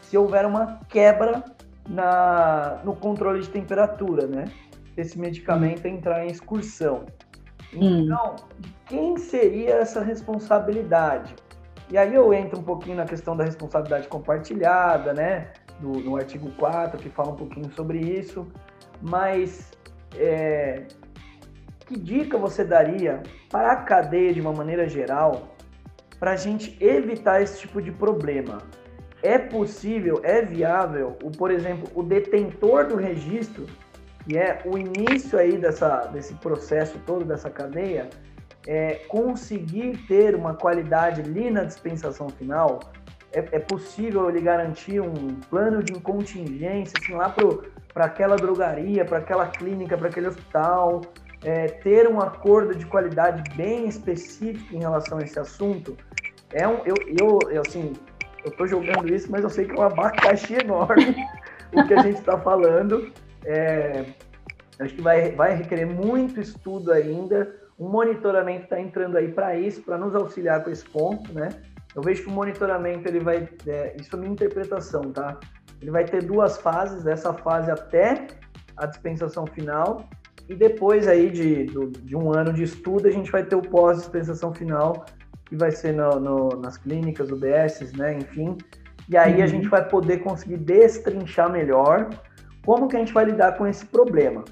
[0.00, 1.42] se houver uma quebra
[1.88, 4.44] na, no controle de temperatura, né?
[4.96, 5.90] Esse medicamento hum.
[5.90, 7.06] entrar em excursão.
[7.74, 8.04] Hum.
[8.04, 8.36] Então,
[8.86, 11.34] quem seria essa responsabilidade?
[11.90, 15.52] E aí eu entro um pouquinho na questão da responsabilidade compartilhada, né?
[15.80, 18.46] Do, no artigo 4, que fala um pouquinho sobre isso.
[19.00, 19.70] Mas
[20.16, 20.84] é,
[21.86, 25.54] que dica você daria para a cadeia de uma maneira geral
[26.18, 28.58] para a gente evitar esse tipo de problema?
[29.22, 33.66] É possível, é viável, o, por exemplo, o detentor do registro
[34.26, 38.10] que é o início aí dessa, desse processo todo, dessa cadeia,
[38.66, 42.80] é conseguir ter uma qualidade ali na dispensação final,
[43.32, 47.32] é, é possível lhe garantir um plano de contingência, assim, lá
[47.94, 51.02] para aquela drogaria, para aquela clínica, para aquele hospital,
[51.44, 55.96] é, ter um acordo de qualidade bem específico em relação a esse assunto.
[56.52, 57.92] É um, eu, eu, eu assim,
[58.44, 61.14] eu estou jogando isso, mas eu sei que é um abacaxi enorme
[61.72, 63.12] o que a gente está falando.
[63.46, 64.04] É,
[64.80, 67.54] acho que vai, vai requerer muito estudo ainda.
[67.78, 71.48] O monitoramento está entrando aí para isso, para nos auxiliar com esse ponto, né?
[71.94, 75.38] Eu vejo que o monitoramento ele vai, é, isso é minha interpretação, tá?
[75.80, 78.26] Ele vai ter duas fases, essa fase até
[78.76, 80.08] a dispensação final
[80.48, 84.54] e depois aí de, de um ano de estudo a gente vai ter o pós-dispensação
[84.54, 85.06] final
[85.46, 88.14] que vai ser no, no, nas clínicas, UBS, né?
[88.18, 88.56] Enfim,
[89.08, 89.44] e aí uhum.
[89.44, 92.10] a gente vai poder conseguir destrinchar melhor
[92.66, 94.44] como que a gente vai lidar com esse problema,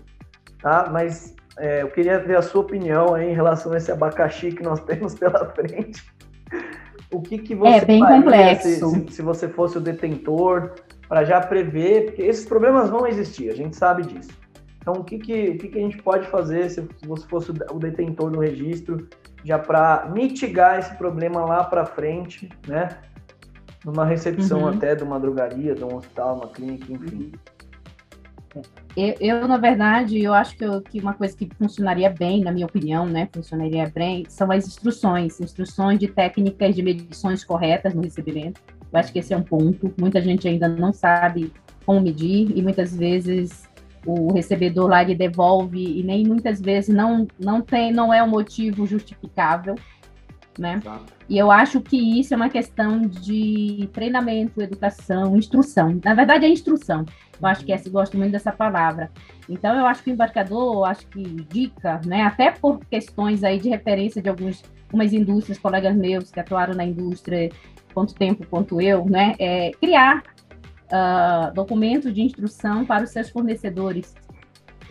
[0.63, 0.89] tá?
[0.91, 4.63] Mas é, eu queria ver a sua opinião aí em relação a esse abacaxi que
[4.63, 6.03] nós temos pela frente.
[7.13, 8.69] O que, que você é bem faria complexo.
[8.69, 10.73] Se, se, se você fosse o detentor
[11.09, 14.33] para já prever, porque esses problemas vão existir, a gente sabe disso.
[14.79, 17.51] Então, o que, que, o que, que a gente pode fazer se, se você fosse
[17.51, 19.09] o detentor do registro,
[19.43, 22.89] já para mitigar esse problema lá para frente, né?
[23.85, 24.69] Numa recepção uhum.
[24.69, 27.33] até de uma drogaria, de um hospital, uma clínica, enfim.
[28.97, 32.53] Eu, eu, na verdade, eu acho que, eu, que, uma coisa que funcionaria bem, na
[32.53, 38.03] minha opinião, né, funcionaria bem, são as instruções, instruções de técnicas de medições corretas no
[38.03, 38.61] recebimento.
[38.93, 39.93] Eu acho que esse é um ponto.
[39.99, 41.53] Muita gente ainda não sabe
[41.85, 43.69] como medir e muitas vezes
[44.07, 48.29] o recebedor lá ele devolve e nem muitas vezes não não tem não é um
[48.29, 49.77] motivo justificável
[50.59, 50.77] né?
[50.77, 51.13] Exato.
[51.29, 55.99] E eu acho que isso é uma questão de treinamento, educação, instrução.
[56.05, 57.05] Na verdade, é instrução.
[57.41, 59.11] Eu acho que essa, gosto muito dessa palavra.
[59.49, 62.23] Então, eu acho que o embarcador, eu acho que dica, né?
[62.23, 66.85] Até por questões aí de referência de alguns, algumas indústrias, colegas meus que atuaram na
[66.85, 67.51] indústria,
[67.95, 70.23] quanto tempo quanto eu, né, é criar
[70.87, 74.15] uh, documentos de instrução para os seus fornecedores.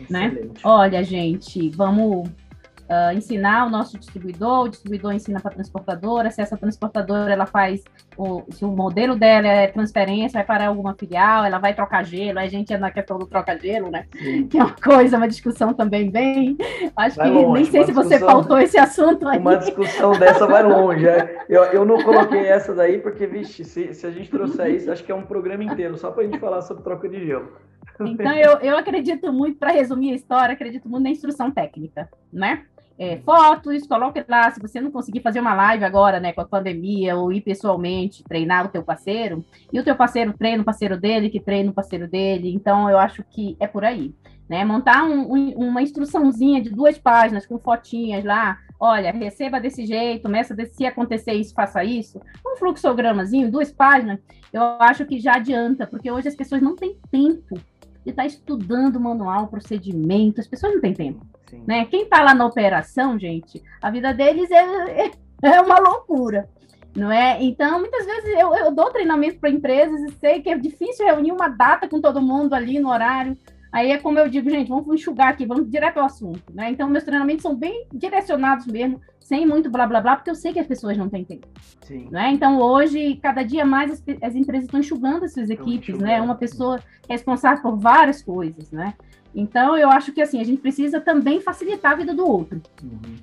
[0.09, 0.35] Né?
[0.63, 6.41] Olha, gente, vamos uh, ensinar o nosso distribuidor, o distribuidor ensina para a transportadora, se
[6.41, 7.83] essa transportadora ela faz,
[8.17, 12.39] o, se o modelo dela é transferência, vai para alguma filial, ela vai trocar gelo,
[12.39, 14.05] a gente é na questão do troca-gelo, né?
[14.17, 14.47] Sim.
[14.47, 16.57] Que é uma coisa, uma discussão também bem.
[16.95, 19.39] Acho vai que longe, nem sei se você faltou esse assunto aí.
[19.39, 21.07] Uma discussão dessa vai longe.
[21.07, 21.45] É.
[21.49, 25.03] Eu, eu não coloquei essa daí, porque, vixe, se, se a gente trouxer isso, acho
[25.03, 27.51] que é um programa inteiro só para a gente falar sobre troca de gelo.
[27.99, 32.63] Então, eu, eu acredito muito, para resumir a história, acredito muito na instrução técnica, né?
[32.97, 36.45] É, fotos, coloque lá, se você não conseguir fazer uma live agora, né, com a
[36.45, 40.99] pandemia, ou ir pessoalmente treinar o teu parceiro, e o teu parceiro treina o parceiro
[40.99, 44.13] dele, que treina o parceiro dele, então eu acho que é por aí,
[44.47, 49.85] né, montar um, um, uma instruçãozinha de duas páginas, com fotinhas lá, olha, receba desse
[49.85, 54.19] jeito, meça desse, se acontecer isso, faça isso, um fluxogramazinho, duas páginas,
[54.51, 57.55] eu acho que já adianta, porque hoje as pessoas não têm tempo
[58.03, 61.25] de estar estudando manual, procedimento, as pessoas não têm tempo.
[61.67, 61.85] Né?
[61.85, 65.11] Quem está lá na operação, gente, a vida deles é,
[65.43, 66.49] é uma loucura.
[66.95, 67.41] Não é?
[67.43, 71.31] Então, muitas vezes eu, eu dou treinamento para empresas e sei que é difícil reunir
[71.31, 73.35] uma data com todo mundo ali no horário.
[73.71, 76.69] Aí é como eu digo, gente, vamos enxugar aqui, vamos direto ao assunto, né?
[76.69, 80.53] Então, meus treinamentos são bem direcionados mesmo, sem muito blá blá blá, porque eu sei
[80.53, 81.47] que as pessoas não têm tempo.
[81.81, 82.07] Sim.
[82.11, 82.29] Né?
[82.29, 86.21] Então, hoje, cada dia mais as, as empresas estão enxugando as suas equipes, né?
[86.21, 88.93] Uma pessoa responsável por várias coisas, né?
[89.35, 92.61] Então, eu acho que assim, a gente precisa também facilitar a vida do outro.
[92.81, 93.15] Uhum.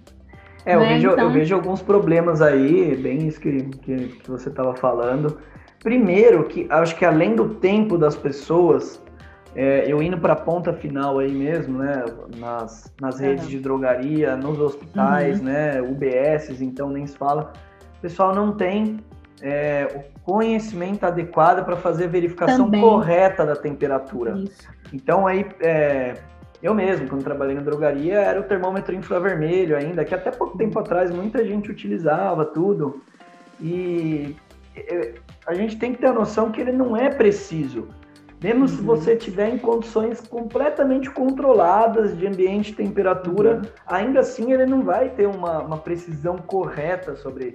[0.64, 0.94] É, eu, né?
[0.94, 1.24] vejo, então...
[1.24, 5.38] eu vejo alguns problemas aí, bem isso que, que, que você estava falando.
[5.82, 9.02] Primeiro, que acho que além do tempo das pessoas,
[9.54, 12.04] é, eu indo para a ponta final aí mesmo, né,
[12.36, 15.46] nas, nas redes de drogaria, nos hospitais, uhum.
[15.46, 17.52] né, UBSs, então nem se fala,
[17.96, 19.00] o pessoal não tem
[19.42, 22.80] é, o conhecimento adequado para fazer a verificação Também.
[22.80, 24.32] correta da temperatura.
[24.38, 24.68] Isso.
[24.92, 26.14] Então aí, é,
[26.62, 30.78] eu mesmo, quando trabalhei na drogaria, era o termômetro infravermelho ainda, que até pouco tempo
[30.78, 33.02] atrás muita gente utilizava tudo.
[33.60, 34.36] E
[35.46, 37.88] a gente tem que ter a noção que ele não é preciso.
[38.42, 38.68] Mesmo uhum.
[38.68, 43.62] se você tiver em condições completamente controladas de ambiente e temperatura, uhum.
[43.86, 47.54] ainda assim ele não vai ter uma, uma precisão correta sobre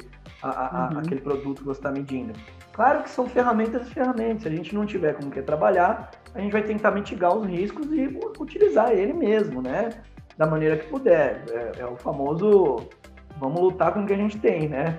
[0.50, 1.00] a, a, uhum.
[1.00, 2.34] aquele produto que você está medindo.
[2.74, 4.44] Claro que são ferramentas e ferramentas.
[4.44, 7.88] Se a gente não tiver como quer trabalhar, a gente vai tentar mitigar os riscos
[7.92, 9.90] e utilizar ele mesmo, né?
[10.38, 11.44] Da maneira que puder.
[11.50, 12.88] É, é o famoso
[13.40, 14.98] vamos lutar com o que a gente tem, né?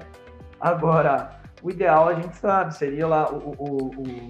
[0.60, 4.28] Agora, o ideal a gente sabe, seria lá o, o, o,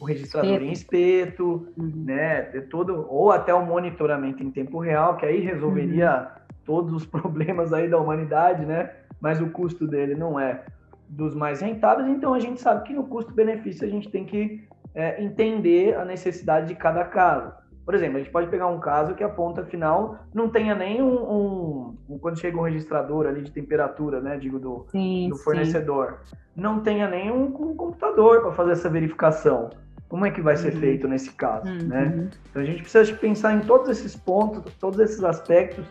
[0.00, 0.64] o registrador espeto.
[0.64, 1.92] em espeto, uhum.
[2.04, 2.42] né?
[2.42, 6.54] De todo, ou até o monitoramento em tempo real, que aí resolveria uhum.
[6.64, 8.90] todos os problemas aí da humanidade, né?
[9.20, 10.64] Mas o custo dele não é
[11.08, 15.22] dos mais rentáveis, então a gente sabe que no custo-benefício a gente tem que é,
[15.22, 17.52] entender a necessidade de cada caso.
[17.84, 21.02] Por exemplo, a gente pode pegar um caso que a ponta final não tenha nem
[21.02, 26.20] um, um quando chega um registrador ali de temperatura, né, digo do, sim, do fornecedor,
[26.24, 26.36] sim.
[26.54, 29.70] não tenha nem um, um computador para fazer essa verificação.
[30.08, 30.80] Como é que vai ser uhum.
[30.80, 31.86] feito nesse caso, uhum.
[31.86, 32.28] né?
[32.50, 35.84] Então a gente precisa pensar em todos esses pontos, todos esses aspectos.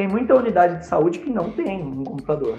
[0.00, 2.58] Tem muita unidade de saúde que não tem um computador.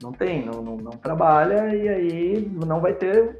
[0.00, 3.36] Não tem, não, não, não trabalha e aí não vai ter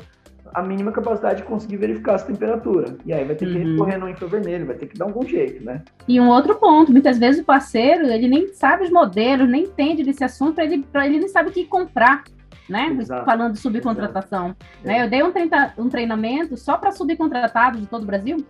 [0.53, 2.97] a mínima capacidade de conseguir verificar essa temperatura.
[3.07, 3.71] E aí vai ter que uhum.
[3.75, 5.83] recorrer no infravermelho, vai ter que dar algum jeito, né?
[6.09, 10.03] E um outro ponto, muitas vezes o parceiro, ele nem sabe os modelos, nem entende
[10.03, 12.25] desse assunto, ele, ele nem sabe o que comprar.
[12.69, 12.89] Né?
[13.01, 14.57] Exato, Falando de subcontratação.
[14.83, 15.05] Né?
[15.05, 18.45] Eu dei um, treina, um treinamento só para subcontratados de todo o Brasil.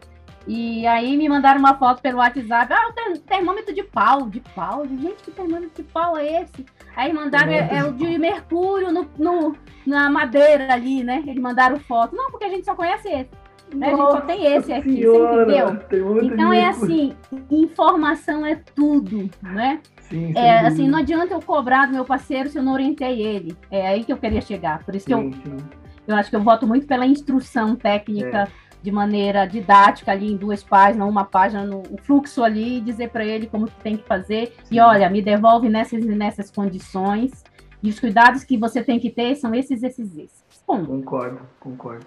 [0.48, 2.72] E aí me mandaram uma foto pelo WhatsApp.
[2.72, 4.86] Ah, o termômetro de pau, de pau.
[4.88, 6.64] Gente, que termômetro de pau é esse?
[6.96, 9.54] Aí mandaram, é, é, o de mercúrio no, no,
[9.86, 11.22] na madeira ali, né?
[11.26, 12.16] Eles mandaram foto.
[12.16, 13.30] Não, porque a gente só conhece esse.
[13.74, 13.88] Né?
[13.88, 16.24] a gente só tem esse aqui, senhora, entendeu?
[16.24, 17.14] Então é assim,
[17.50, 19.80] informação é tudo, né?
[20.00, 23.54] Sim, é, assim, não adianta eu cobrar do meu parceiro se eu não orientei ele.
[23.70, 24.82] É aí que eu queria chegar.
[24.84, 25.66] Por isso sim, que eu, sim.
[26.06, 28.48] eu acho que eu voto muito pela instrução técnica.
[28.64, 32.80] É de maneira didática ali em duas páginas, uma página no o fluxo ali, e
[32.80, 34.54] dizer para ele como tem que fazer.
[34.64, 34.76] Sim.
[34.76, 37.44] E olha, me devolve nessas nessas condições.
[37.82, 40.44] E os cuidados que você tem que ter são esses, esses, esses.
[40.66, 40.84] Bom.
[40.84, 42.04] Concordo, concordo.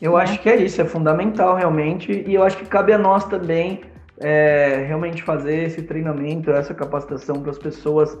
[0.00, 0.22] Eu é.
[0.22, 3.82] acho que é isso, é fundamental realmente, e eu acho que cabe a nós também
[4.18, 8.18] é, realmente fazer esse treinamento, essa capacitação para as pessoas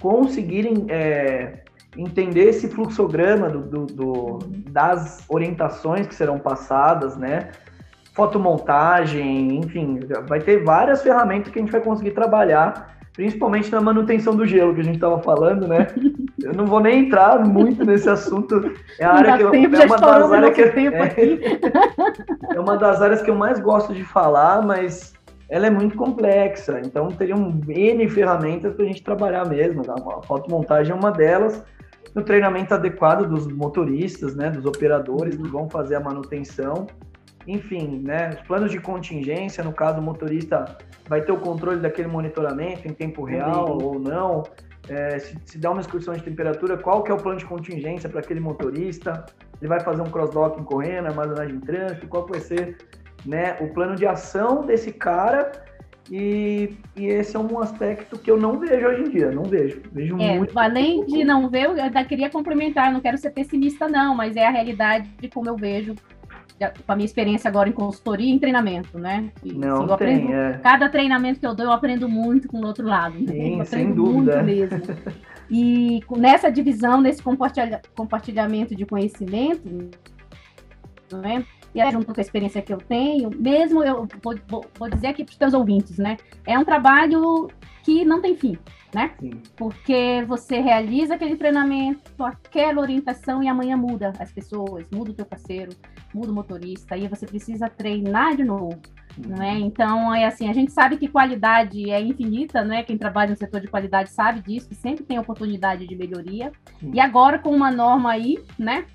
[0.00, 1.64] conseguirem é,
[1.96, 4.38] entender esse fluxograma do, do, do,
[4.70, 7.50] das orientações que serão passadas, né?
[8.12, 14.36] Fotomontagem, enfim, vai ter várias ferramentas que a gente vai conseguir trabalhar, principalmente na manutenção
[14.36, 15.88] do gelo que a gente estava falando, né?
[16.42, 18.72] eu não vou nem entrar muito nesse assunto.
[18.98, 23.02] É a área que eu, tempo, é uma das áreas que é, é uma das
[23.02, 25.14] áreas que eu mais gosto de falar, mas
[25.48, 26.80] ela é muito complexa.
[26.84, 29.82] Então teriam N ferramentas para a gente trabalhar mesmo.
[29.88, 31.64] A fotomontagem é uma delas.
[32.14, 36.86] No treinamento adequado dos motoristas, né, dos operadores que vão fazer a manutenção.
[37.46, 42.08] Enfim, né, os planos de contingência, no caso o motorista vai ter o controle daquele
[42.08, 44.44] monitoramento em tempo real ou não.
[44.88, 48.08] É, se, se dá uma excursão de temperatura, qual que é o plano de contingência
[48.08, 49.26] para aquele motorista,
[49.60, 52.76] ele vai fazer um cross-docking correndo, armazenagem de trânsito, qual vai ser
[53.26, 55.50] né, o plano de ação desse cara
[56.10, 59.80] e, e, esse é um aspecto que eu não vejo hoje em dia, não vejo.
[59.90, 60.58] Vejo é, muito.
[60.58, 64.46] Além de não ver, eu ainda queria complementar, não quero ser pessimista, não, mas é
[64.46, 65.94] a realidade de como eu vejo
[66.86, 69.30] com a minha experiência agora em consultoria e em treinamento, né?
[69.42, 70.60] E, não assim, tem, aprendo, é.
[70.62, 73.18] Cada treinamento que eu dou, eu aprendo muito com o outro lado.
[73.18, 73.32] Né?
[73.32, 74.42] Sim, sem dúvida.
[74.42, 74.80] muito mesmo.
[75.50, 77.22] E nessa divisão, nesse
[77.94, 79.90] compartilhamento de conhecimento,
[81.12, 81.44] né?
[81.74, 85.08] E aí, junto com a experiência que eu tenho, mesmo eu vou, vou, vou dizer
[85.08, 86.16] aqui para os teus ouvintes, né?
[86.46, 87.48] É um trabalho
[87.82, 88.58] que não tem fim
[88.94, 89.10] né?
[89.18, 89.30] Sim.
[89.56, 95.26] Porque você realiza aquele treinamento, aquela orientação e amanhã muda as pessoas, muda o teu
[95.26, 95.72] parceiro,
[96.14, 98.80] muda o motorista, aí você precisa treinar de novo.
[99.16, 99.58] Não é?
[99.58, 102.82] Então, é assim, a gente sabe que qualidade é infinita, né?
[102.82, 106.50] Quem trabalha no setor de qualidade sabe disso, que sempre tem oportunidade de melhoria.
[106.80, 106.90] Sim.
[106.92, 108.86] E agora, com uma norma aí, né?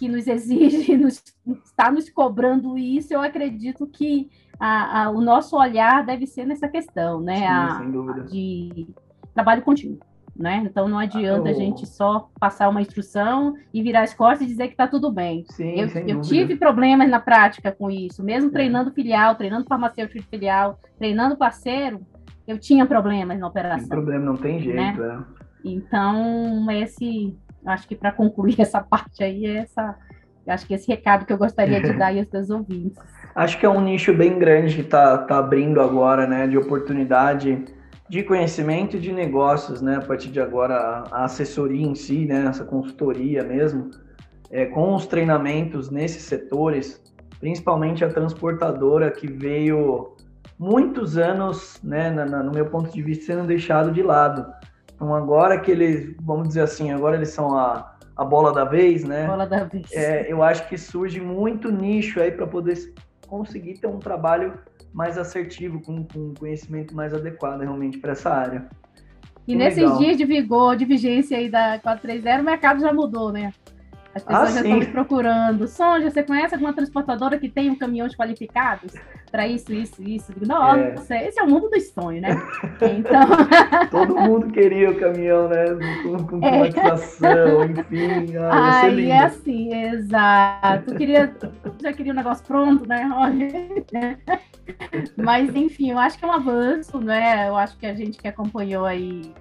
[0.00, 1.22] Que nos exige, nos,
[1.62, 6.68] está nos cobrando isso, eu acredito que a, a, o nosso olhar deve ser nessa
[6.68, 7.36] questão, né?
[7.36, 8.22] Sim, a, sem dúvida.
[8.24, 8.88] De
[9.34, 9.98] trabalho contínuo.
[10.34, 10.62] Né?
[10.64, 11.52] Então não adianta oh.
[11.52, 15.12] a gente só passar uma instrução e virar as costas e dizer que está tudo
[15.12, 15.44] bem.
[15.50, 18.52] Sim, eu, eu tive problemas na prática com isso, mesmo é.
[18.52, 22.00] treinando filial, treinando farmacêutico de filial, treinando parceiro,
[22.48, 23.80] eu tinha problemas na operação.
[23.80, 24.76] Tem problema, não tem jeito.
[24.76, 25.24] Né?
[25.36, 25.40] É.
[25.62, 27.36] Então, esse,
[27.66, 29.96] acho que para concluir essa parte aí, é essa,
[30.46, 32.98] acho que esse recado que eu gostaria de dar aos teus ouvintes.
[33.34, 37.64] Acho que é um nicho bem grande que está tá abrindo agora, né, de oportunidade
[38.10, 39.98] de conhecimento e de negócios, né?
[39.98, 42.44] A partir de agora, a assessoria em si, né?
[42.48, 43.88] Essa consultoria mesmo,
[44.50, 47.00] é, com os treinamentos nesses setores,
[47.38, 50.16] principalmente a transportadora que veio
[50.58, 52.10] muitos anos, né?
[52.10, 54.44] Na, na, no meu ponto de vista, sendo deixado de lado.
[55.00, 59.02] Então agora que eles, vamos dizer assim, agora eles são a, a bola da vez,
[59.02, 59.26] né?
[59.26, 59.90] Bola da vez.
[59.94, 62.76] É, eu acho que surge muito nicho aí para poder
[63.26, 64.58] conseguir ter um trabalho
[64.92, 68.68] mais assertivo, com, com conhecimento mais adequado realmente para essa área.
[69.48, 69.96] E nesses legal.
[69.96, 73.54] dias de vigor, de vigência aí da 430, o mercado já mudou, né?
[74.14, 75.68] As pessoas ah, já estão procurando.
[75.68, 78.92] Sonja, você conhece alguma transportadora que tem um caminhões qualificados
[79.30, 80.32] para isso, isso, isso?
[80.44, 81.28] Nossa, é.
[81.28, 82.30] esse é o mundo dos sonhos, né?
[82.82, 83.20] Então...
[83.90, 85.64] Todo mundo queria o caminhão, né?
[86.02, 87.66] Com, com climatização, é.
[87.66, 88.36] enfim.
[88.36, 90.94] Ah, Ai, é assim, exato.
[90.96, 91.32] Queria,
[91.82, 93.08] já queria um negócio pronto, né?
[95.16, 97.48] Mas, enfim, eu acho que é um avanço, né?
[97.48, 99.32] Eu acho que a gente que acompanhou aí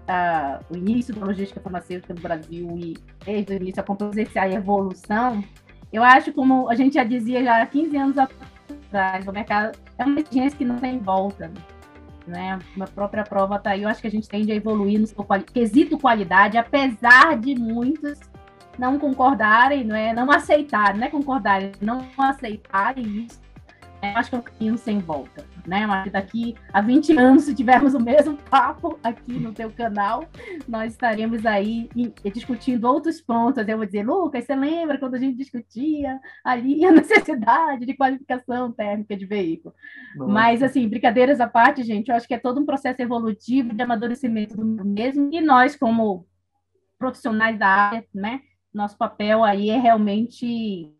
[0.69, 5.43] o início da logística farmacêutica no Brasil e desde o início acompanhou esse aí evolução,
[5.91, 10.05] eu acho, como a gente já dizia já há 15 anos atrás, o mercado é
[10.05, 11.51] uma exigência que não tem volta.
[12.27, 12.59] Né?
[12.75, 13.81] Uma própria prova está aí.
[13.81, 18.19] Eu acho que a gente tende a evoluir no seu quesito qualidade, apesar de muitos
[18.79, 20.13] não concordarem, não é?
[20.13, 23.49] não aceitarem, não é concordarem, não aceitarem isso
[24.01, 25.85] eu acho que é um caminho sem volta, né?
[25.85, 30.25] Mas daqui a 20 anos, se tivermos o mesmo papo aqui no teu canal,
[30.67, 31.89] nós estaremos aí
[32.33, 33.67] discutindo outros pontos.
[33.67, 38.71] Eu vou dizer, Lucas, você lembra quando a gente discutia ali a necessidade de qualificação
[38.71, 39.75] térmica de veículo?
[40.15, 40.31] Nossa.
[40.31, 43.81] Mas, assim, brincadeiras à parte, gente, eu acho que é todo um processo evolutivo de
[43.81, 46.25] amadurecimento do mesmo, e nós, como
[46.97, 48.41] profissionais da área, né?
[48.73, 50.93] Nosso papel aí é realmente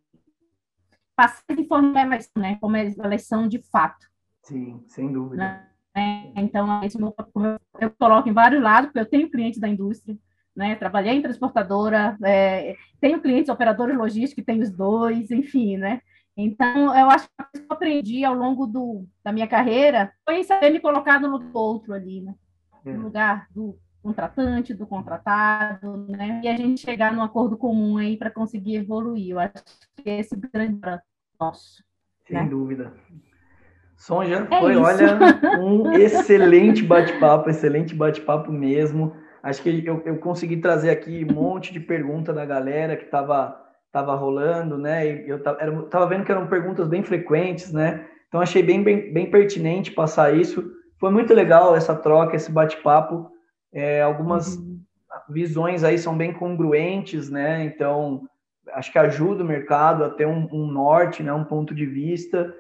[1.16, 2.58] passar de informação, né?
[2.62, 4.08] Como elas são de fato.
[4.44, 5.36] Sim, sem dúvida.
[5.36, 5.70] Né?
[5.96, 7.14] É, então, esse meu,
[7.80, 10.18] eu coloco em vários lados, porque eu tenho clientes da indústria,
[10.56, 10.76] né?
[10.76, 16.02] Trabalhei em transportadora, é, tenho clientes operadores logísticos, tenho os dois, enfim, né?
[16.38, 20.80] Então, eu acho que eu aprendi ao longo do, da minha carreira foi saber me
[20.80, 22.34] colocar no lugar do outro ali, né?
[22.86, 22.94] É.
[22.94, 26.42] No lugar do contratante, do contratado, né?
[26.44, 29.32] E a gente chegar num acordo comum aí para conseguir evoluir.
[29.32, 29.54] Eu acho
[29.98, 30.80] que esse é o grande
[31.40, 31.84] nosso.
[32.28, 32.46] Sem né?
[32.46, 32.94] dúvida.
[33.96, 34.82] Sonja, é foi, isso.
[34.82, 35.18] olha,
[35.60, 39.14] um excelente bate-papo, excelente bate-papo mesmo.
[39.44, 43.68] Acho que eu, eu consegui trazer aqui um monte de pergunta da galera que estava
[43.92, 45.08] tava rolando, né?
[45.08, 48.06] E eu tava vendo que eram perguntas bem frequentes, né?
[48.28, 50.72] Então achei bem, bem, bem pertinente passar isso.
[51.00, 53.32] Foi muito legal essa troca, esse bate-papo.
[53.74, 54.80] É, algumas uhum.
[55.30, 57.64] visões aí são bem congruentes, né?
[57.64, 58.28] Então,
[58.74, 61.34] acho que ajuda o mercado a ter um, um norte, né?
[61.34, 62.54] um ponto de vista.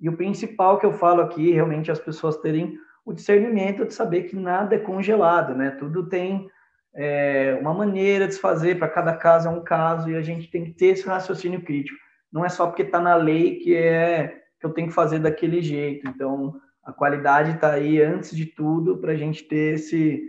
[0.00, 3.94] E o principal que eu falo aqui, realmente, é as pessoas terem o discernimento de
[3.94, 5.70] saber que nada é congelado, né?
[5.72, 6.48] Tudo tem
[6.94, 10.50] é, uma maneira de se fazer, para cada caso é um caso, e a gente
[10.50, 11.98] tem que ter esse raciocínio crítico.
[12.32, 15.60] Não é só porque está na lei que é que eu tenho que fazer daquele
[15.60, 16.08] jeito.
[16.08, 16.54] Então,
[16.84, 20.22] a qualidade está aí antes de tudo para a gente ter esse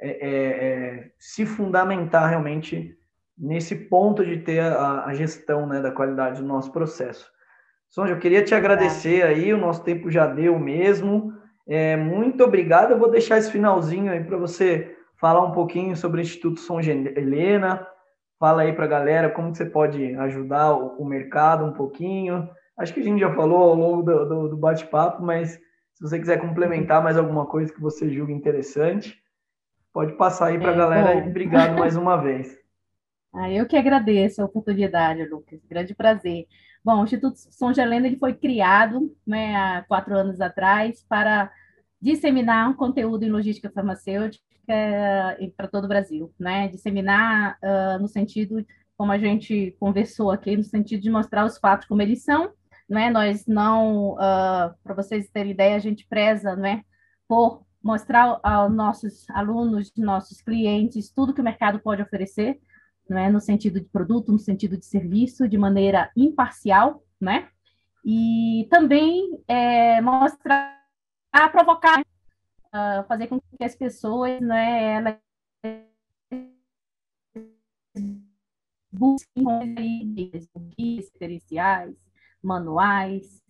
[0.00, 2.96] é, é, é, se fundamentar realmente
[3.36, 7.28] nesse ponto de ter a, a, gestão né, da qualidade do nosso processo.
[7.88, 11.32] Sonja, eu queria te agradecer aí, o nosso tempo já deu mesmo.
[11.66, 12.90] É, muito obrigado.
[12.92, 16.92] Eu vou deixar esse finalzinho aí para você falar um pouquinho sobre o Instituto Sonja
[16.92, 17.86] Helena.
[18.38, 22.48] Fala aí para a galera como você pode ajudar o, o, mercado um pouquinho.
[22.76, 26.18] Acho que a gente já falou ao longo do, do, do bate-papo, mas se você
[26.18, 29.16] quiser complementar mais alguma coisa que você julga interessante,
[29.94, 31.20] pode passar aí para a é, galera.
[31.20, 31.28] Bom.
[31.28, 32.58] Obrigado mais uma vez.
[33.32, 35.64] Ah, eu que agradeço a oportunidade, Lucas.
[35.64, 36.46] Grande prazer.
[36.84, 41.50] Bom, o Instituto São Gelena ele foi criado né, há quatro anos atrás para
[42.00, 46.68] disseminar um conteúdo em logística farmacêutica uh, para todo o Brasil, né?
[46.68, 48.64] Disseminar uh, no sentido,
[48.98, 52.52] como a gente conversou aqui, no sentido de mostrar os fatos como eles são,
[52.88, 53.08] né?
[53.08, 56.82] Nós não, uh, para vocês terem ideia, a gente preza, né,
[57.26, 62.58] por mostrar aos nossos alunos, nossos clientes, tudo que o mercado pode oferecer,
[63.06, 67.50] né, no sentido de produto, no sentido de serviço, de maneira imparcial, né?
[68.02, 70.82] E também é, mostrar,
[71.52, 75.18] provocar, uh, fazer com que as pessoas, né, elas
[78.90, 81.94] busquem guias experienciais,
[82.42, 83.43] manuais,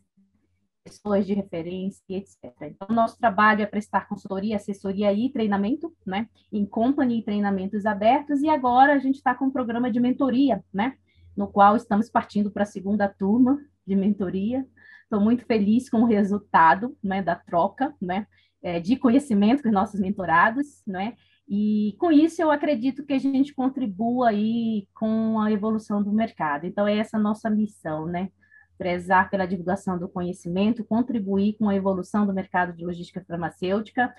[0.85, 2.53] pessoas de referência, etc.
[2.63, 6.29] Então, nosso trabalho é prestar consultoria, assessoria e treinamento, né?
[6.53, 10.95] Em company treinamentos abertos, e agora a gente está com um programa de mentoria, né?
[11.35, 14.65] No qual estamos partindo para a segunda turma de mentoria.
[15.03, 17.23] Estou muito feliz com o resultado, né?
[17.23, 18.27] Da troca, né?
[18.63, 21.15] É, de conhecimento com os nossos mentorados, né?
[21.49, 26.67] E com isso eu acredito que a gente contribua aí com a evolução do mercado.
[26.67, 28.31] Então, é essa a nossa missão, né?
[28.77, 34.15] Prezar pela divulgação do conhecimento, contribuir com a evolução do mercado de logística farmacêutica.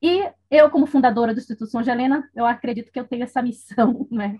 [0.00, 4.06] E eu, como fundadora do Instituto São Helena, eu acredito que eu tenho essa missão
[4.10, 4.38] né,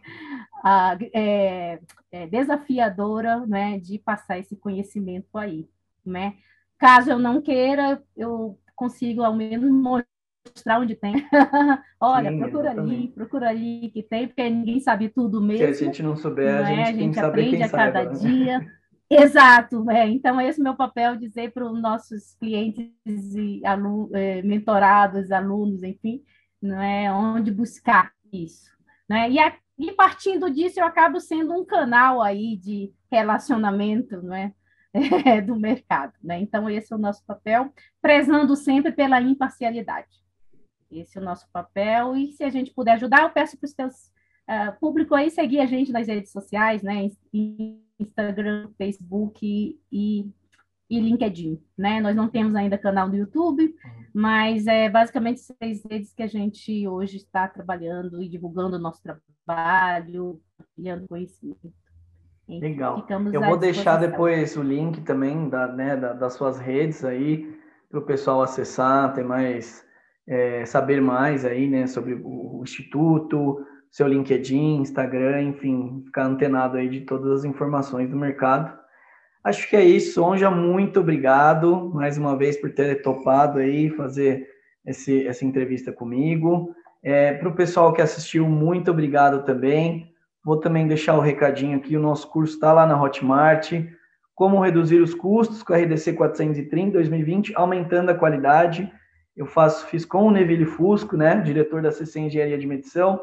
[0.62, 1.80] a, é,
[2.12, 5.68] é, desafiadora né, de passar esse conhecimento aí.
[6.06, 6.36] Né?
[6.78, 11.26] Caso eu não queira, eu consigo ao menos mostrar onde tem.
[12.00, 12.94] Olha, Sim, procura exatamente.
[12.94, 15.74] ali, procura ali que tem, porque ninguém sabe tudo mesmo.
[15.74, 18.12] Se a gente não souber, a gente, a gente aprende a cada né?
[18.12, 18.66] dia.
[19.10, 20.06] Exato, é.
[20.06, 22.92] então esse é o meu papel dizer para os nossos clientes
[23.34, 26.22] e alu é, mentorados, alunos, enfim,
[26.60, 28.70] não é onde buscar isso,
[29.08, 29.30] né?
[29.30, 34.52] E, a, e partindo disso eu acabo sendo um canal aí de relacionamento, não é?
[35.24, 35.40] é?
[35.40, 36.38] do mercado, né?
[36.40, 40.22] Então esse é o nosso papel, prezando sempre pela imparcialidade.
[40.90, 43.72] Esse é o nosso papel e se a gente puder ajudar, eu peço para os
[43.72, 43.94] seus
[44.48, 47.08] uh, público aí seguir a gente nas redes sociais, né?
[47.98, 50.30] Instagram, Facebook e,
[50.90, 52.00] e LinkedIn, né?
[52.00, 54.04] Nós não temos ainda canal no YouTube, uhum.
[54.14, 59.02] mas é basicamente seis redes que a gente hoje está trabalhando e divulgando o nosso
[59.02, 60.40] trabalho,
[60.74, 61.72] criando conhecimento.
[62.48, 63.06] Legal.
[63.30, 67.54] Eu vou deixar depois o link também da, né, da, das suas redes aí
[67.90, 69.86] para o pessoal acessar, ter mais
[70.26, 76.76] é, saber mais aí, né, sobre o, o instituto, seu LinkedIn, Instagram, enfim, ficar antenado
[76.76, 78.76] aí de todas as informações do mercado.
[79.42, 80.22] Acho que é isso.
[80.22, 84.48] Onja, muito obrigado mais uma vez por ter topado aí fazer
[84.84, 86.74] esse, essa entrevista comigo.
[87.02, 90.12] É, Para o pessoal que assistiu, muito obrigado também.
[90.44, 93.72] Vou também deixar o recadinho aqui: o nosso curso está lá na Hotmart.
[94.34, 98.92] Como reduzir os custos com a RDC 430 2020, aumentando a qualidade.
[99.36, 103.20] Eu faço, fiz com o Neville Fusco, né, diretor da CC Engenharia de Medição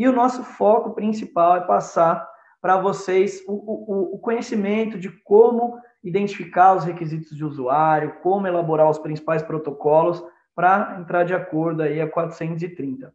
[0.00, 2.26] e o nosso foco principal é passar
[2.58, 8.88] para vocês o, o, o, conhecimento de como identificar os requisitos de usuário, como elaborar
[8.88, 10.24] os principais protocolos
[10.54, 13.12] para entrar de acordo aí a 430.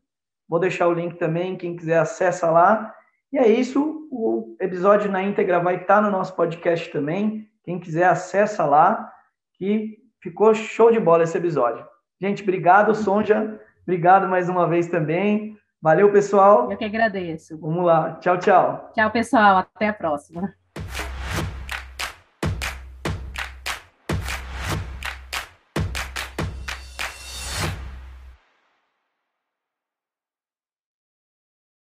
[0.47, 2.93] Vou deixar o link também, quem quiser acessa lá.
[3.33, 7.49] E é isso, o episódio na íntegra vai estar no nosso podcast também.
[7.63, 9.11] Quem quiser acessa lá,
[9.55, 11.83] que ficou show de bola esse episódio.
[12.21, 13.59] Gente, obrigado, Sonja.
[13.81, 15.54] Obrigado mais uma vez também.
[15.85, 16.71] Valeu, pessoal.
[16.71, 17.59] Eu que agradeço.
[17.59, 18.15] Vamos lá.
[18.15, 18.91] Tchau, tchau.
[18.95, 19.57] Tchau, pessoal.
[19.59, 20.51] Até a próxima.